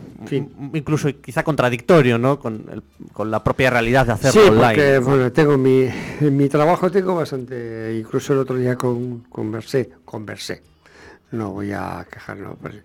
[0.73, 2.39] Incluso quizá contradictorio, ¿no?
[2.39, 2.83] Con,
[3.13, 4.67] con la propia realidad de hacerlo sí, online.
[4.67, 5.89] Porque, bueno, tengo mi,
[6.21, 10.61] en mi trabajo tengo bastante, incluso el otro día con, conversé, conversé
[11.31, 12.75] no voy a quejarlo, pues,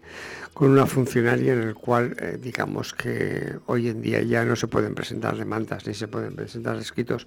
[0.53, 4.67] con una funcionaria en el cual eh, digamos que hoy en día ya no se
[4.67, 7.27] pueden presentar demandas ni se pueden presentar escritos,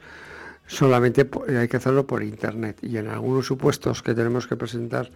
[0.67, 1.27] solamente
[1.57, 5.09] hay que hacerlo por internet y en algunos supuestos que tenemos que presentar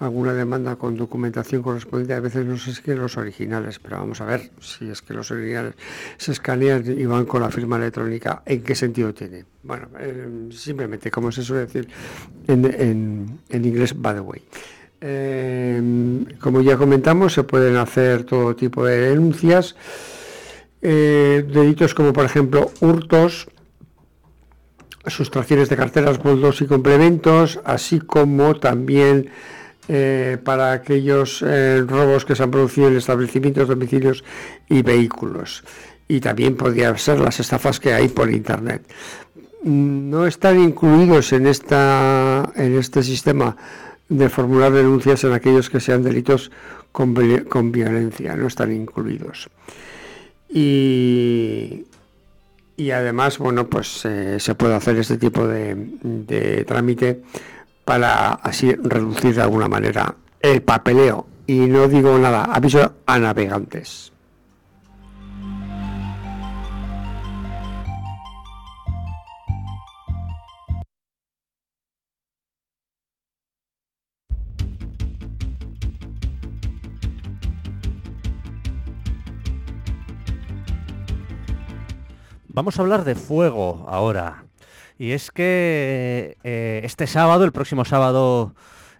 [0.00, 4.24] alguna demanda con documentación correspondiente, a veces no sé si los originales, pero vamos a
[4.24, 5.74] ver si es que los originales
[6.16, 9.44] se escanean y van con la firma electrónica, ¿en qué sentido tiene?
[9.62, 11.86] Bueno, eh, simplemente, como se suele decir
[12.46, 14.42] en, en, en inglés, by the way.
[15.02, 19.74] Em, como ya comentamos, se pueden hacer todo tipo de denuncias.
[20.82, 23.48] Eh, delitos como, por ejemplo, hurtos,
[25.06, 29.30] sustracciones de carteras, boldos y complementos, así como también
[29.88, 34.24] eh, para aquellos eh, robos que se han producido en establecimientos, domicilios
[34.68, 35.64] y vehículos.
[36.06, 38.82] Y también podrían ser las estafas que hay por Internet.
[39.62, 43.56] No están incluidos en, esta, en este sistema
[44.08, 46.50] de formular denuncias en aquellos que sean delitos
[46.92, 49.48] con, violencia, no están incluidos.
[50.48, 51.84] Y,
[52.80, 57.20] y además, bueno, pues eh, se puede hacer este tipo de, de trámite
[57.84, 61.26] para así reducir de alguna manera el papeleo.
[61.46, 64.12] Y no digo nada, aviso a navegantes.
[82.52, 84.44] Vamos a hablar de fuego ahora.
[84.98, 88.56] Y es que eh, este sábado, el próximo sábado,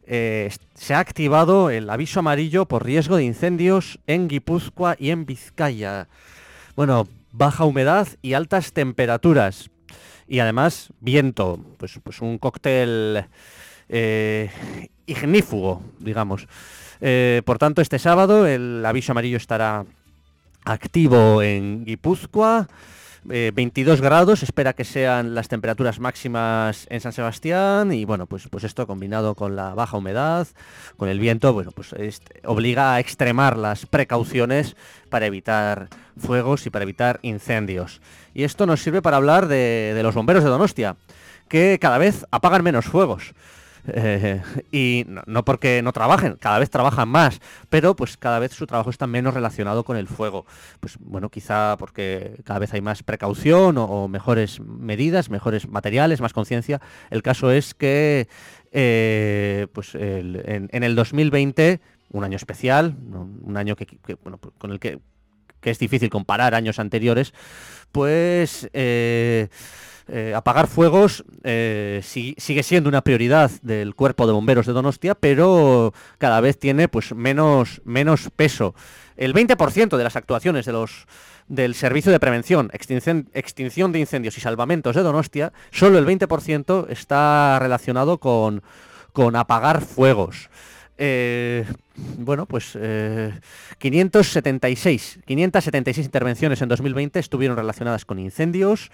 [0.07, 5.27] eh, se ha activado el aviso amarillo por riesgo de incendios en Guipúzcoa y en
[5.27, 6.07] Vizcaya.
[6.77, 9.69] Bueno, baja humedad y altas temperaturas.
[10.29, 11.59] Y además, viento.
[11.77, 13.27] Pues, pues un cóctel
[13.89, 14.49] eh,
[15.07, 16.47] ignífugo, digamos.
[17.45, 19.85] por tanto, este sábado el aviso amarillo estará
[20.65, 22.69] activo en Guipúzcoa.
[23.25, 28.49] 22 eh, grados, espera que sean las temperaturas máximas en San Sebastián y bueno, pues,
[28.49, 30.47] pues esto combinado con la baja humedad,
[30.97, 31.95] con el viento, bueno, pues
[32.45, 34.77] obliga a extremar las precauciones
[35.09, 38.01] para evitar fuegos y para evitar incendios.
[38.35, 40.97] Y esto nos sirve para hablar de los bomberos de Donostia,
[41.49, 43.35] que cada vez apagan menos fuegos.
[44.73, 48.91] Y no, porque no trabajen, cada vez trabajan más, pero pues cada vez su trabajo
[48.91, 50.47] está menos relacionado con el fuego.
[50.81, 56.33] Pues bueno, quizá porque cada vez hay más precaución o, mejores medidas, mejores materiales, más
[56.33, 56.81] conciencia.
[57.11, 58.29] El caso es que
[58.73, 61.81] eh, pues en, el 2020,
[62.13, 62.97] un año especial,
[63.43, 63.87] un año que,
[64.23, 65.01] bueno, pues, con el que,
[65.63, 67.35] es difícil comparar años anteriores,
[67.93, 69.49] pues eh,
[70.13, 75.95] eh, apagar fuegos eh, sigue siendo una prioridad del cuerpo de bomberos de Donostia, pero
[76.19, 77.81] cada vez tiene pues menos,
[78.35, 78.75] peso
[79.17, 80.69] el 20% de las actuaciones
[81.47, 87.59] del Servicio de Prevención, extinción, de incendios y salvamentos de Donostia, solo el 20% está
[87.61, 88.63] relacionado con,
[89.37, 90.49] apagar fuegos.
[90.97, 91.67] Eh,
[92.19, 93.33] bueno, pues eh,
[93.79, 98.91] 576, 576 intervenciones en 2020 estuvieron relacionadas con incendios,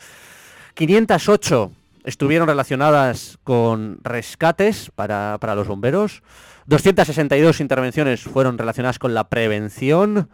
[0.77, 1.73] 508
[2.05, 6.23] estuvieron relacionadas con rescates para, para los bomberos,
[6.67, 10.29] 262 intervenciones fueron relacionadas con la prevención,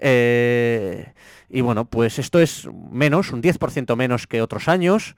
[0.00, 1.12] eh,
[1.50, 5.14] y bueno, pues esto es menos, un 10% menos que otros años.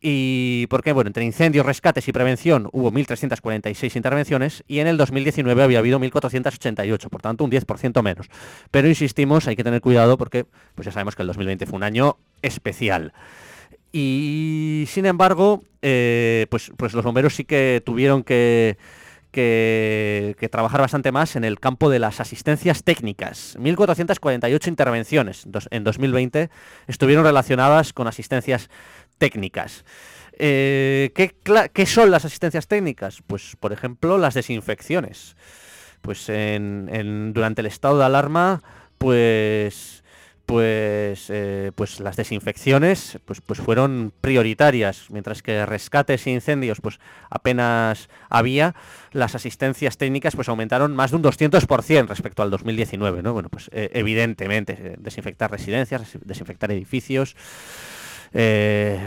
[0.00, 5.62] Y porque, bueno, entre incendios, rescates y prevención hubo 1.346 intervenciones y en el 2019
[5.62, 8.28] había habido 1.488, por tanto un 10% menos.
[8.70, 11.84] Pero insistimos, hay que tener cuidado porque pues ya sabemos que el 2020 fue un
[11.84, 13.12] año especial.
[13.98, 18.76] Y sin embargo, eh, pues, pues los bomberos sí que tuvieron que,
[19.30, 23.56] que, trabajar bastante más en el campo de las asistencias técnicas.
[23.58, 26.50] 1.448 intervenciones en 2020
[26.88, 28.68] estuvieron relacionadas con asistencias
[29.16, 29.86] técnicas.
[30.38, 31.34] Eh, ¿qué,
[31.72, 33.22] qué son las asistencias técnicas?
[33.26, 35.36] Pues, por ejemplo, las desinfecciones.
[36.02, 38.62] Pues en- durante el estado de alarma,
[38.98, 40.04] pues,
[40.46, 47.00] pues, eh, pues las desinfecciones pues, pues fueron prioritarias, mientras que rescates e incendios pues
[47.30, 48.74] apenas había,
[49.12, 53.32] las asistencias técnicas pues aumentaron más de un 200% respecto al 2019, ¿no?
[53.32, 57.34] Bueno, pues eh, evidentemente, eh, desinfectar residencias, des- desinfectar edificios,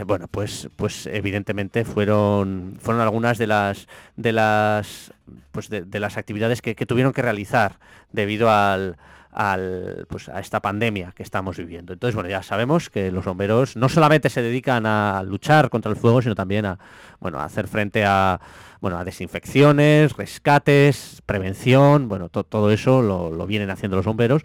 [0.06, 5.14] bueno, pues, pues evidentemente fueron, fueron algunas de las de las
[5.52, 7.78] pues de, de las actividades que tuvieron que realizar
[8.12, 8.98] debido al,
[9.40, 11.94] al, pues a esta pandemia que estamos viviendo.
[11.94, 15.96] Entonces, bueno, ya sabemos que los bomberos no solamente se dedican a luchar contra el
[15.98, 16.78] fuego, sino también a
[17.22, 18.42] bueno a hacer frente a
[18.82, 24.42] bueno a desinfecciones, rescates, prevención, bueno, to- todo eso lo, vienen haciendo los bomberos.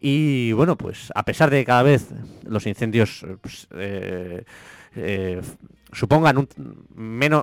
[0.00, 2.10] Y bueno, pues a pesar de que cada vez
[2.44, 4.44] los incendios pues, eh,
[4.94, 5.42] eh,
[5.96, 6.48] supongan un,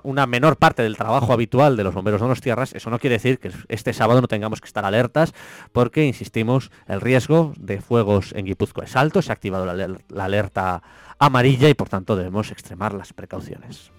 [0.03, 3.15] una menor parte del trabajo habitual de los bomberos de las tierras, eso no quiere
[3.15, 5.33] decir que este sábado no tengamos que estar alertas,
[5.71, 10.83] porque, insistimos, el riesgo de fuegos en Guipúzcoa es alto, se ha activado la alerta
[11.17, 13.91] amarilla y por tanto debemos extremar las precauciones.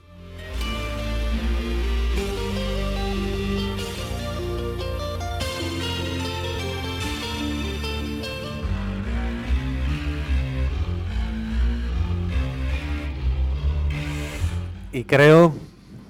[14.94, 15.52] Y creo,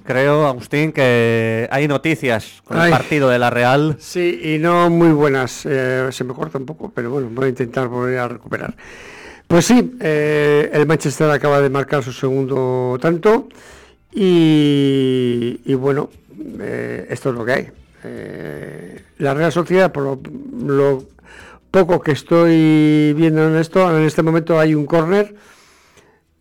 [0.04, 2.92] creo, Agustín, que hay noticias con Ay.
[2.92, 3.96] el partido de la Real.
[3.98, 5.62] Sí, y no muy buenas.
[5.64, 8.74] eh, se me corta un poco, pero bueno, voy a intentar volver a recuperar.
[9.48, 13.48] Pues sí, eh, el Manchester acaba de marcar su segundo tanto
[14.12, 16.10] y, y bueno,
[16.60, 17.68] eh, esto es lo que hay.
[19.16, 20.20] La Real Sociedad, por lo,
[20.66, 21.04] lo
[21.70, 25.34] poco que estoy viendo en esto, en este momento hay un córner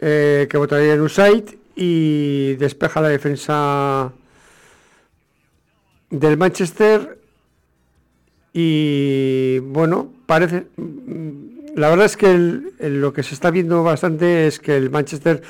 [0.01, 4.11] eh, que votaría en un site y despeja la defensa
[6.09, 7.19] del Manchester
[8.53, 14.47] y bueno, parece mm, la verdad es que el- lo que se está viendo bastante
[14.47, 15.41] es que el Manchester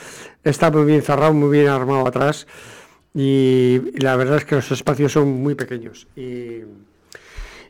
[0.43, 2.47] está muy bien cerrado, muy bien armado atrás
[3.13, 6.61] y la verdad es que los espacios son muy pequeños y,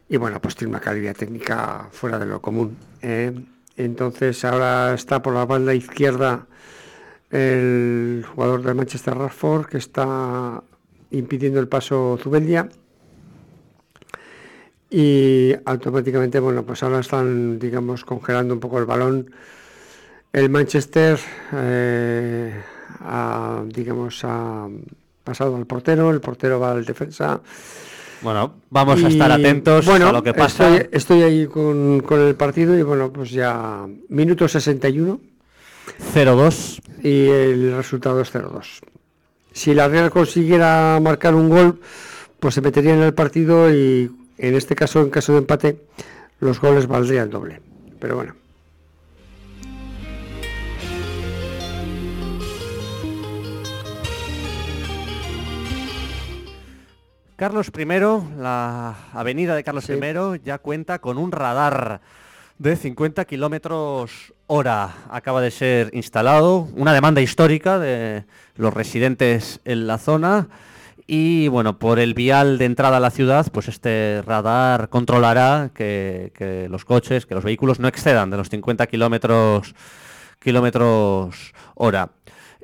[0.07, 2.77] y bueno, pues tiene una calidad técnica fuera de lo común.
[3.01, 3.33] ¿eh?
[3.75, 6.45] Entonces ahora está por la banda izquierda
[7.33, 10.61] el jugador del Manchester Rashford que está
[11.09, 12.69] impidiendo el paso Zubeldia
[14.89, 19.31] y automáticamente, bueno, pues ahora están, digamos, congelando un poco el balón.
[20.31, 21.17] El Manchester,
[21.51, 22.53] eh,
[22.99, 24.67] ha, digamos, ha
[25.23, 27.41] pasado al portero, el portero va al defensa.
[28.21, 30.75] Bueno, vamos a estar atentos bueno, a lo que pasa.
[30.75, 35.32] Estoy, estoy ahí con, con el partido y bueno, pues ya minuto 61
[36.13, 36.81] 0-2.
[37.03, 38.81] y el resultado es 0-2.
[39.51, 41.79] Si la Real consiguiera marcar un gol,
[42.39, 45.77] pues se metería en el partido y en este caso, en caso de empate,
[46.39, 47.61] los goles valdrían doble.
[47.99, 48.35] Pero bueno.
[57.35, 57.85] Carlos I,
[58.37, 59.93] la avenida de Carlos Sí.
[59.93, 62.01] I, ya cuenta con un radar
[62.57, 64.93] de 50 kilómetros hora.
[65.09, 68.23] Acaba de ser instalado, una demanda histórica de
[68.55, 70.47] los residentes en la zona.
[71.07, 76.67] Y bueno, por el vial de entrada a la ciudad, pues este radar controlará que,
[76.69, 79.73] los coches, que los vehículos no excedan de los 50 kilómetros
[80.39, 82.11] kilómetros hora.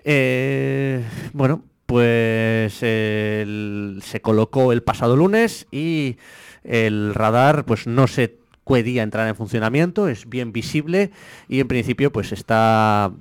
[0.04, 6.18] Eh, bueno, pues se colocó el pasado lunes y
[6.64, 8.39] el radar pues no se
[8.70, 11.10] Cuedía entrar en funcionamiento, es bien visible
[11.48, 13.12] y en principio pues está,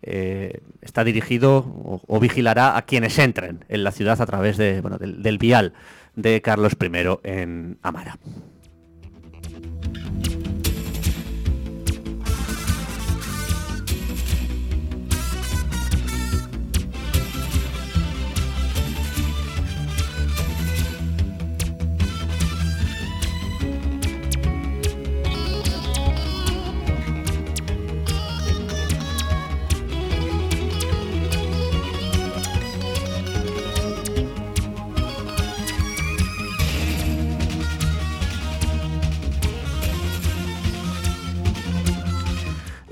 [0.00, 1.66] eh, está dirigido
[2.06, 5.72] o, vigilará a quienes entren en la ciudad a través de, bueno, del vial
[6.14, 8.16] de Carlos I en Amara.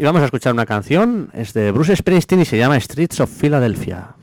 [0.01, 3.29] Y vamos a escuchar una canción, es de Bruce Springsteen y se llama Streets of
[3.39, 4.15] Philadelphia.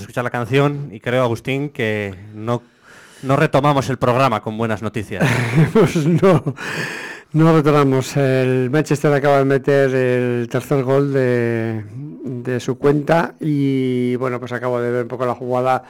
[0.00, 2.62] Escuchar la canción y creo, Agustín, que no,
[3.22, 5.28] no retomamos el programa con buenas noticias.
[5.72, 6.42] pues no,
[7.32, 8.16] no retornamos.
[8.16, 11.84] El Manchester acaba de meter el tercer gol de,
[12.24, 15.84] de su cuenta y bueno, pues acabo de ver un poco la jugada.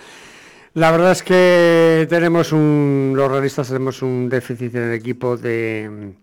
[0.74, 6.14] La verdad es que tenemos un, los realistas tenemos un déficit en el equipo de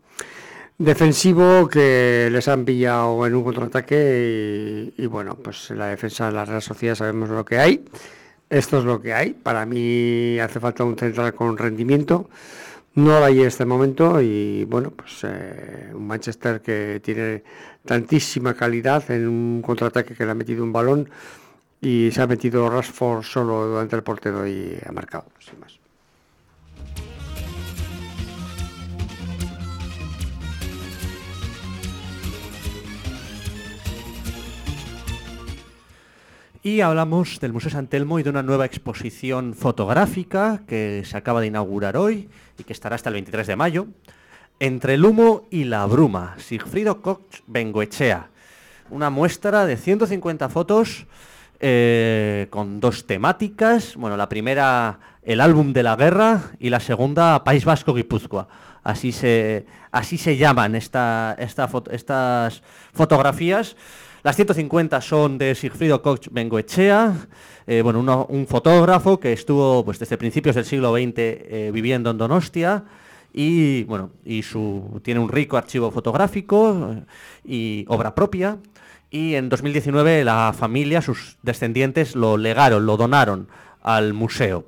[0.79, 6.45] defensivo que les han pillado en un contraataque y, bueno, pues la defensa de la
[6.45, 7.85] Real Sociedad sabemos lo que hay.
[8.49, 9.33] Esto es lo que hay.
[9.33, 12.29] Para mí hace falta un central con rendimiento.
[12.95, 17.43] No lo hay en este momento y bueno, pues eh, un Manchester que tiene
[17.85, 21.09] tantísima calidad en un contraataque que le ha metido un balón
[21.81, 25.79] y se ha metido Rashford solo durante el portero y ha marcado, sin más.
[36.61, 41.39] Y hablamos del Museo San Telmo y de una nueva exposición fotográfica que se acaba
[41.39, 43.87] de inaugurar hoy y que estará hasta el 23 de mayo.
[44.59, 48.27] Entre el humo y la bruma, Sigfrido Koch Bengoechea.
[48.89, 51.07] Una muestra de 150 fotos
[51.61, 53.95] eh, con dos temáticas.
[53.95, 58.49] Bueno, la primera, el álbum de la guerra, y la segunda, País Vasco Guipúzcoa.
[58.83, 63.77] Así se, así se llaman esta, esta estas fotografías.
[64.21, 67.13] Las 150 son de Sigfrido Koch Bengoechea,
[67.67, 72.17] eh, bueno, un fotógrafo que estuvo pues, desde principios del siglo XX eh, viviendo en
[72.17, 72.83] Donostia
[73.31, 77.03] y bueno, y su, tiene un rico archivo fotográfico eh,
[77.45, 78.57] y obra propia.
[79.09, 83.47] Y en 2019 la familia, sus descendientes, lo legaron, lo donaron
[83.81, 84.65] al museo.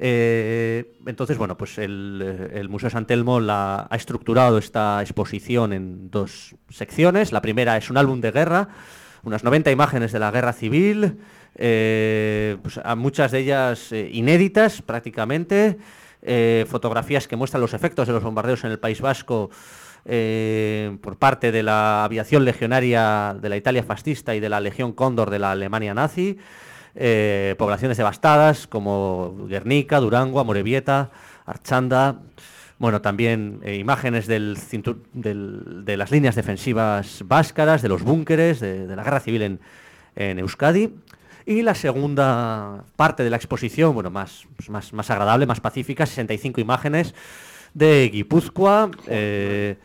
[0.00, 7.32] Eh, entonces, bueno, pues el, Museo San Telmo ha estructurado esta exposición en dos secciones.
[7.32, 8.68] La primera es un álbum de guerra,
[9.24, 11.18] unas 90 imágenes de la guerra civil,
[11.56, 15.78] eh, pues, muchas de ellas eh, inéditas prácticamente,
[16.68, 19.50] fotografías que muestran los efectos de los bombardeos en el País Vasco
[20.04, 25.30] por parte de la aviación legionaria de la Italia fascista y de la Legión Cóndor
[25.30, 26.38] de la Alemania nazi,
[27.00, 31.10] eh, poblaciones devastadas como Guernica, Durango, Amorebieta,
[31.46, 32.16] Archanda,
[32.78, 34.58] bueno, también eh, imágenes del
[35.12, 40.94] del- de las líneas defensivas báscaras, de los búnkeres, de, la guerra civil en, Euskadi.
[41.46, 46.60] Y la segunda parte de la exposición, bueno, más, más, más agradable, más pacífica, 65
[46.60, 47.14] imágenes
[47.74, 49.76] de Guipúzcoa, eh,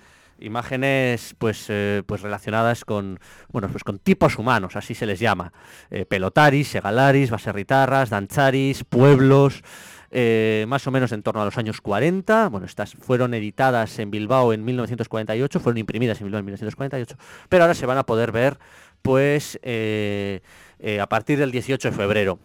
[0.43, 3.19] imágenes pues, eh, pues relacionadas con,
[3.51, 5.53] bueno, pues con tipos humanos, así se les llama.
[5.89, 9.63] Eh, pelotaris, segalaris, baserritarras, dancharis, pueblos,
[10.11, 12.49] eh, más o menos en torno a los años 40.
[12.49, 17.17] Bueno, estas fueron editadas en Bilbao en 1948, fueron imprimidas en Bilbao en 1948,
[17.49, 18.59] pero ahora se van a poder ver
[19.01, 22.39] pues a partir del 18 de febrero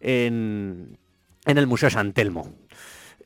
[0.00, 0.96] en,
[1.46, 2.52] en el Museo San Telmo.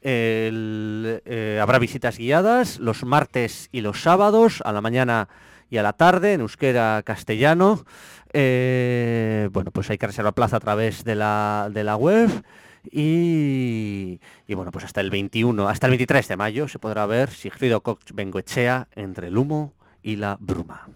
[0.02, 5.28] Eh, habrá visitas guiadas los martes y los sábados, a la mañana
[5.70, 7.84] y a la tarde, en euskera castellano.
[8.32, 12.30] Eh, bueno, pues hay que reservar plaza a través de la, de la web.
[12.90, 17.30] Y, y bueno, pues hasta el 21, hasta el 23 de mayo se podrá ver
[17.30, 20.86] Sigfrido Koch Bengoechea entre el humo y la bruma.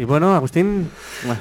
[0.00, 0.88] Y bueno, Agustín,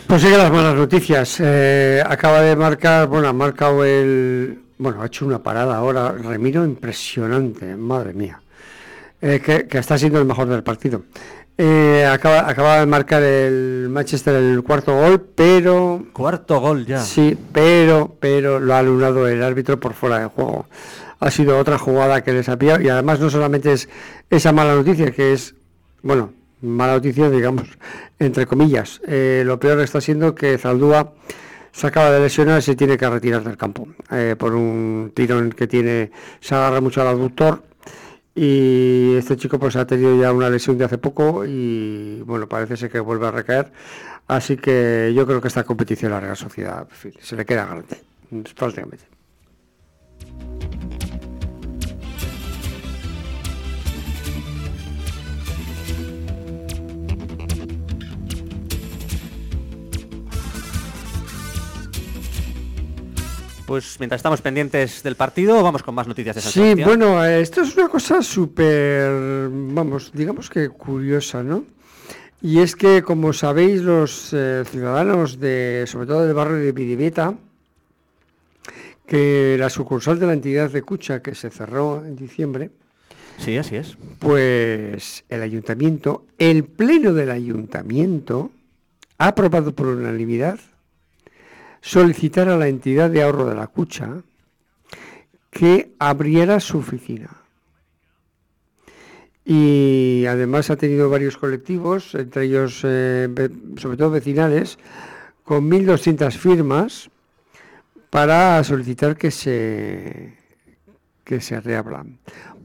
[0.06, 1.38] Pues sigue las malas noticias.
[1.40, 4.60] Eh, acaba de marcar, bueno, ha marcado el.
[4.78, 8.42] Bueno, ha hecho una parada ahora, Remiro, impresionante, madre mía.
[9.22, 11.04] Eh, que, que está siendo el mejor del partido.
[11.58, 16.08] Eh, acaba, acaba de marcar el Manchester el cuarto gol, pero.
[16.12, 17.00] cuarto gol ya.
[17.00, 20.68] Sí, pero, pero lo ha anulado el árbitro por fuera de juego.
[21.22, 23.88] Ha sido otra jugada que les ha pillado y además no solamente es
[24.30, 25.56] esa mala noticia, que es,
[26.02, 27.68] bueno, mala noticia, digamos,
[28.20, 29.02] entre comillas.
[29.08, 31.14] Eh, lo peor está siendo que Zaldúa
[31.72, 35.52] se acaba de lesionar y se tiene que retirar del campo eh, por un tirón
[35.52, 37.64] que tiene, se agarra mucho al aductor
[38.36, 42.78] y este chico pues ha tenido ya una lesión de hace poco y bueno, parece
[42.78, 43.72] ser que vuelve a recaer.
[44.28, 46.88] Así que yo creo que esta competición la Real Sociedad
[47.20, 47.98] se le queda grande,
[48.56, 49.06] prácticamente.
[63.70, 66.88] Pues mientras estamos pendientes del partido, vamos con más noticias de San Sí, Sebastián.
[66.88, 71.64] bueno, esto es una cosa súper, vamos, digamos que curiosa, ¿no?
[72.42, 77.36] Y es que, como sabéis, los eh, ciudadanos de, sobre todo del barrio de Pidiveta,
[79.06, 82.72] que la sucursal de la entidad de Cucha, que se cerró en diciembre,
[83.38, 83.98] Sí, así es.
[84.18, 88.50] pues el ayuntamiento, el pleno del ayuntamiento,
[89.20, 90.60] ha aprobado por unanimidad
[91.82, 94.22] solicitar a la entidad de ahorro de la Cucha
[95.50, 97.30] que abriera su oficina.
[99.46, 103.28] Y además ha tenido varios colectivos, entre ellos, eh,
[103.78, 104.78] sobre todo vecinales,
[105.44, 107.10] con 1.200 firmas
[108.12, 110.38] para solicitar que se,
[111.24, 112.20] que se reabran.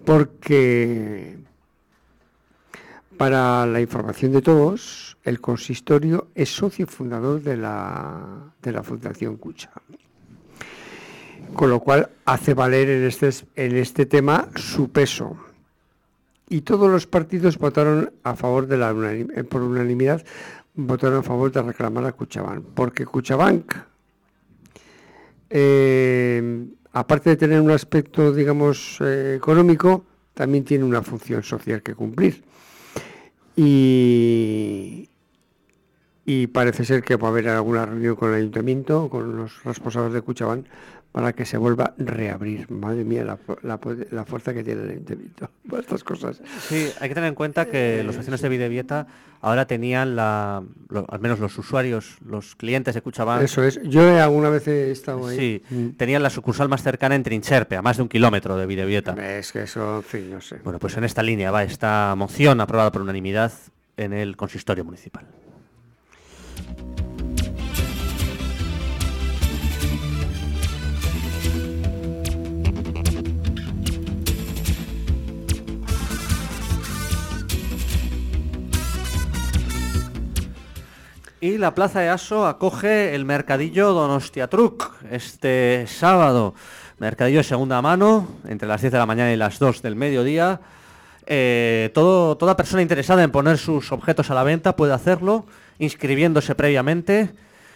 [0.04, 1.38] Porque,
[3.16, 9.36] para la información de todos, el consistorio es socio fundador de la, de la Fundación
[9.36, 9.70] Cucha.
[11.54, 15.36] Con lo cual hace valer en este, en este tema su peso.
[16.48, 20.24] Y todos los partidos votaron a favor de la eh, por unanimidad,
[20.74, 22.64] votaron a favor de reclamar a Cuchabank.
[22.74, 23.74] Porque Cuchabank
[25.50, 31.94] eh, aparte de tener un aspecto, digamos, eh, económico, también tiene una función social que
[31.94, 32.42] cumplir.
[33.56, 35.08] Y,
[36.26, 40.12] y parece ser que va a haber alguna reunión con el ayuntamiento, con los responsables
[40.14, 40.66] de Cuchabán,
[41.12, 42.68] para que se vuelva a reabrir.
[42.72, 43.24] Madre mía,
[43.62, 43.76] la,
[44.24, 46.40] fuerza que tiene el ayuntamiento para estas cosas.
[46.60, 49.06] Sí, hay que tener en cuenta que los vecinos de Videvieta
[49.40, 53.78] ahora tenían la, lo- al menos los usuarios, los clientes de Cuchabán, Eso es.
[53.84, 55.36] Yo he- alguna vez he estado ahí.
[55.36, 55.88] sí, Mm.
[55.90, 59.12] tenían la sucursal más cercana en Trincherpe, a más de un kilómetro de Videvieta.
[59.38, 60.56] Es que eso, en fin, no sé.
[60.64, 63.52] Bueno, pues en esta línea va esta moción aprobada por unanimidad
[63.98, 65.26] en el consistorio municipal.
[81.44, 86.54] Y la Plaza de Aso acoge el mercadillo Donostiatruc este sábado.
[86.96, 90.62] Mercadillo de segunda mano, entre las 10 de la mañana y las 2 del mediodía.
[91.26, 95.44] Eh, toda persona interesada en poner sus objetos a la venta puede hacerlo
[95.78, 97.30] inscribiéndose previamente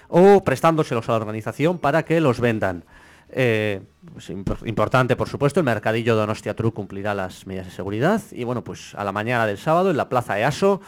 [0.08, 2.84] o prestándoselos a la organización para que los vendan.
[3.30, 3.82] Eh,
[4.12, 8.22] pues impor- importante, por supuesto, el mercadillo Donostiatruc cumplirá las medidas de seguridad.
[8.32, 10.80] Y bueno, pues a la mañana del sábado en la Plaza EASO,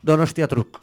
[0.00, 0.80] Donostiatruc.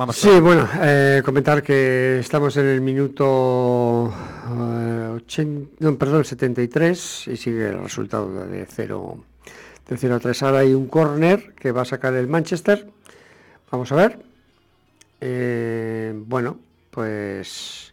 [0.00, 4.10] Vamos Sí, bueno, eh, comentar que estamos en el minuto
[4.48, 9.24] eh, 80, no, perdón, 73 y sigue el resultado de 0,
[9.86, 10.42] de 0 a 3.
[10.42, 12.88] Ahora hay un córner que va a sacar el Manchester.
[13.70, 14.18] Vamos a ver.
[15.20, 16.56] Eh, bueno,
[16.90, 17.92] pues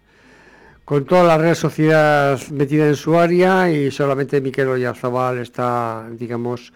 [0.86, 6.72] con toda la Real Sociedad metida en su área y solamente Miquel Oyarzabal está, digamos,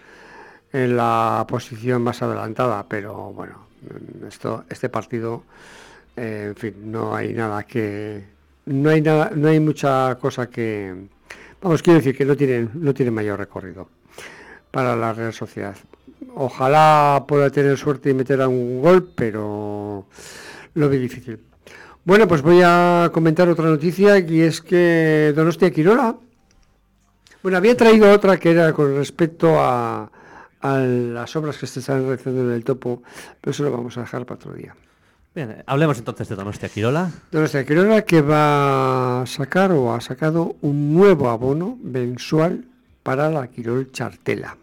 [0.74, 3.71] en la posición más adelantada, pero bueno,
[4.28, 5.44] esto, este partido,
[6.16, 8.24] eh, en fin, no hay nada que,
[8.66, 10.94] no hay nada, no hay mucha cosa que,
[11.62, 13.90] vamos, quiero decir que no tienen, no tiene mayor recorrido
[14.72, 15.76] para la Real Sociedad.
[16.36, 20.06] Ojalá pueda tener suerte y meter a un gol, pero
[20.74, 21.40] lo veo difícil.
[22.04, 26.16] Bueno, pues voy a comentar otra noticia y es que Donostia Quirola,
[27.44, 30.12] bueno, había traído otra que era con respecto a,
[30.62, 33.02] a las obras que se están realizando en el topo,
[33.40, 34.76] pero eso lo vamos a dejar para otro día.
[35.34, 37.10] Bien, hablemos entonces de Donostia Quirola.
[37.32, 42.66] Donostia Quirola que va a sacar o ha sacado un nuevo abono mensual
[43.02, 44.58] para la Quirol Chartela,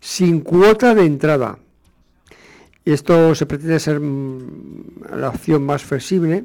[0.00, 1.58] sin cuota de entrada.
[2.84, 6.44] Y esto se pretende ser mm, la opción más flexible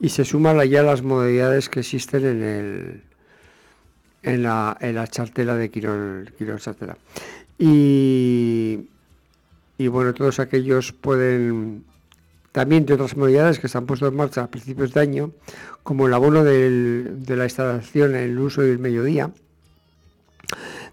[0.00, 3.02] y se suman ya las modalidades que existen en el
[4.22, 6.96] en la, en la chartela de Quirol, Quirol Chartela.
[7.58, 8.88] Y,
[9.78, 11.84] y bueno, todos aquellos pueden
[12.52, 15.32] también de otras modalidades que se han puesto en marcha a principios de año,
[15.82, 19.30] como el abono de la instalación en el uso del mediodía,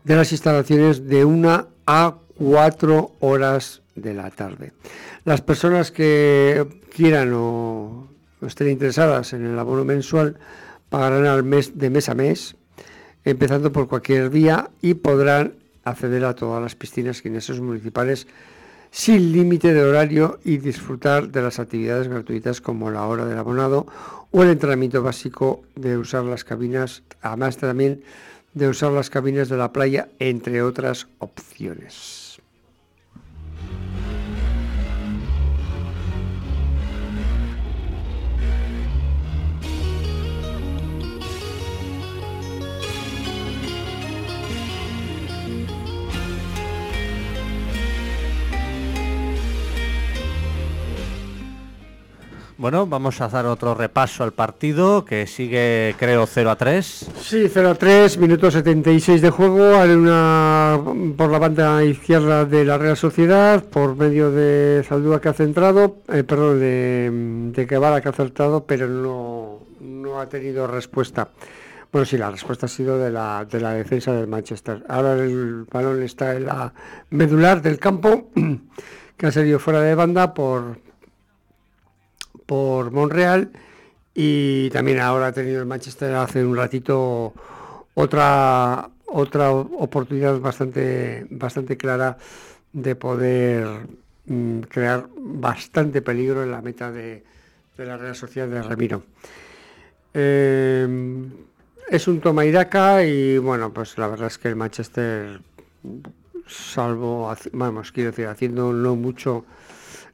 [0.03, 4.74] de las instalaciones de una a cuatro horas de la tarde.
[5.24, 8.07] Las personas que quieran o
[8.41, 10.38] estén interesadas en el abono mensual
[10.89, 12.55] pagarán al mes de mes a mes,
[13.24, 15.53] empezando por cualquier día y podrán
[15.86, 18.27] acceder a todas las piscinas esos municipales
[18.91, 23.86] sin límite de horario y disfrutar de las actividades gratuitas como la hora del abonado
[24.31, 28.03] o el entrenamiento básico de usar las cabinas, además también
[28.53, 32.24] de usar las cabinas de la playa, entre otras opciones.
[52.58, 56.86] Bueno, vamos a dar otro repaso al partido que sigue, creo, 0 a 3.
[57.20, 60.80] Sí, 0-3, minuto 76 de juego, una
[61.18, 65.97] por la banda izquierda de la Real Sociedad, por medio de Zaldúa que ha centrado,
[66.08, 71.28] eh, perdón, de, de Guevara que ha acertado, pero no, no ha tenido respuesta.
[71.91, 74.82] Bueno, sí, la respuesta ha sido de la, de la defensa del Manchester.
[74.88, 76.74] Ahora el balón está en la
[77.10, 78.30] medular del campo,
[79.18, 80.78] que ha salido fuera de banda por,
[82.46, 83.52] por Monreal
[84.14, 87.34] y también ahora ha tenido el Manchester hace un ratito
[87.93, 92.18] otra otra oportunidad bastante bastante clara
[92.74, 93.68] de poder
[94.26, 97.24] mm, crear bastante peligro en la meta de,
[97.78, 99.04] de la Real Sociedad de Ramiro.
[100.14, 100.88] Eh,
[101.89, 105.39] es un toma y daca y bueno, pues la verdad es que el Manchester
[106.48, 109.46] salvo, vamos, quiero decir, haciendo no mucho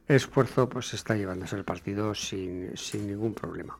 [0.08, 3.78] esfuerzo, pues está llevándose el partido sin, sin ningún problema.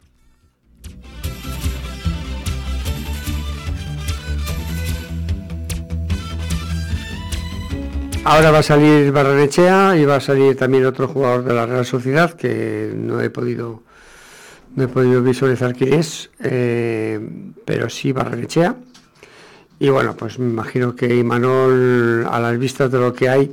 [8.24, 11.84] Ahora va a salir Barrenechea y va a salir también otro jugador de la Real
[11.84, 13.82] Sociedad que no he podido
[14.76, 17.20] no he podido visualizar quién es, eh,
[17.64, 18.76] pero sí Barrenechea.
[19.78, 23.52] Y bueno, pues me imagino que Imanol, a las vistas de lo que hay,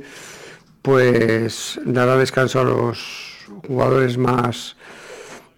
[0.82, 4.76] pues dará descanso a los jugadores más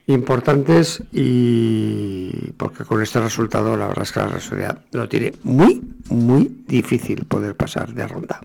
[0.07, 5.33] importantes y porque con este resultado la verdad es que la Real Sociedad lo tiene
[5.45, 8.41] muy, muy difícil poder pasar de ronda.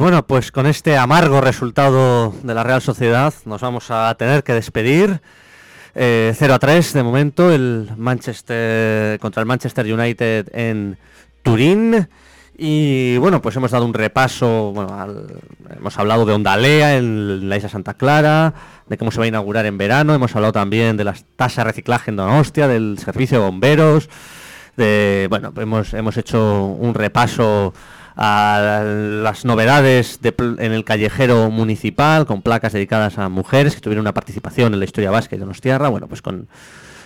[0.00, 4.54] Bueno, pues con este amargo resultado de la Real Sociedad nos vamos a tener que
[4.54, 5.20] despedir.
[5.94, 10.96] Eh, 0 a 3 de momento el Manchester contra el Manchester United en
[11.42, 12.08] Turín.
[12.56, 15.34] Y bueno, pues hemos dado un repaso, bueno, al-
[15.76, 18.54] hemos hablado de Ondalea en la isla Santa Clara,
[18.86, 21.64] de cómo se va a inaugurar en verano, hemos hablado también de las tasas de
[21.64, 24.08] reciclaje en Donostia, del servicio de bomberos,
[25.28, 27.74] bueno, hemos, hemos hecho un repaso
[28.22, 34.02] a las novedades de en el callejero municipal con placas dedicadas a mujeres que tuvieron
[34.02, 35.88] una participación en la historia vasca y Donostiarra.
[35.88, 36.46] Bueno, pues con,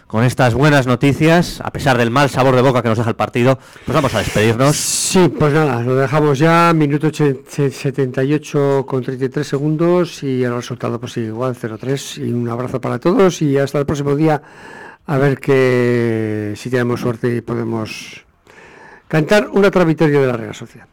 [0.08, 3.14] con estas buenas noticias, a pesar del mal sabor de boca que nos deja el
[3.16, 4.74] partido, pues vamos a despedirnos.
[4.74, 10.52] Sí, pues nada, lo dejamos ya, minuto oche- se- 78 con 33 segundos y el
[10.52, 14.42] resultado pues igual, 0-3 y un abrazo para todos y hasta el próximo día
[15.06, 18.24] a ver que si tenemos suerte y podemos
[19.06, 19.84] cantar una otra
[20.20, 20.88] de la Real Sociedad.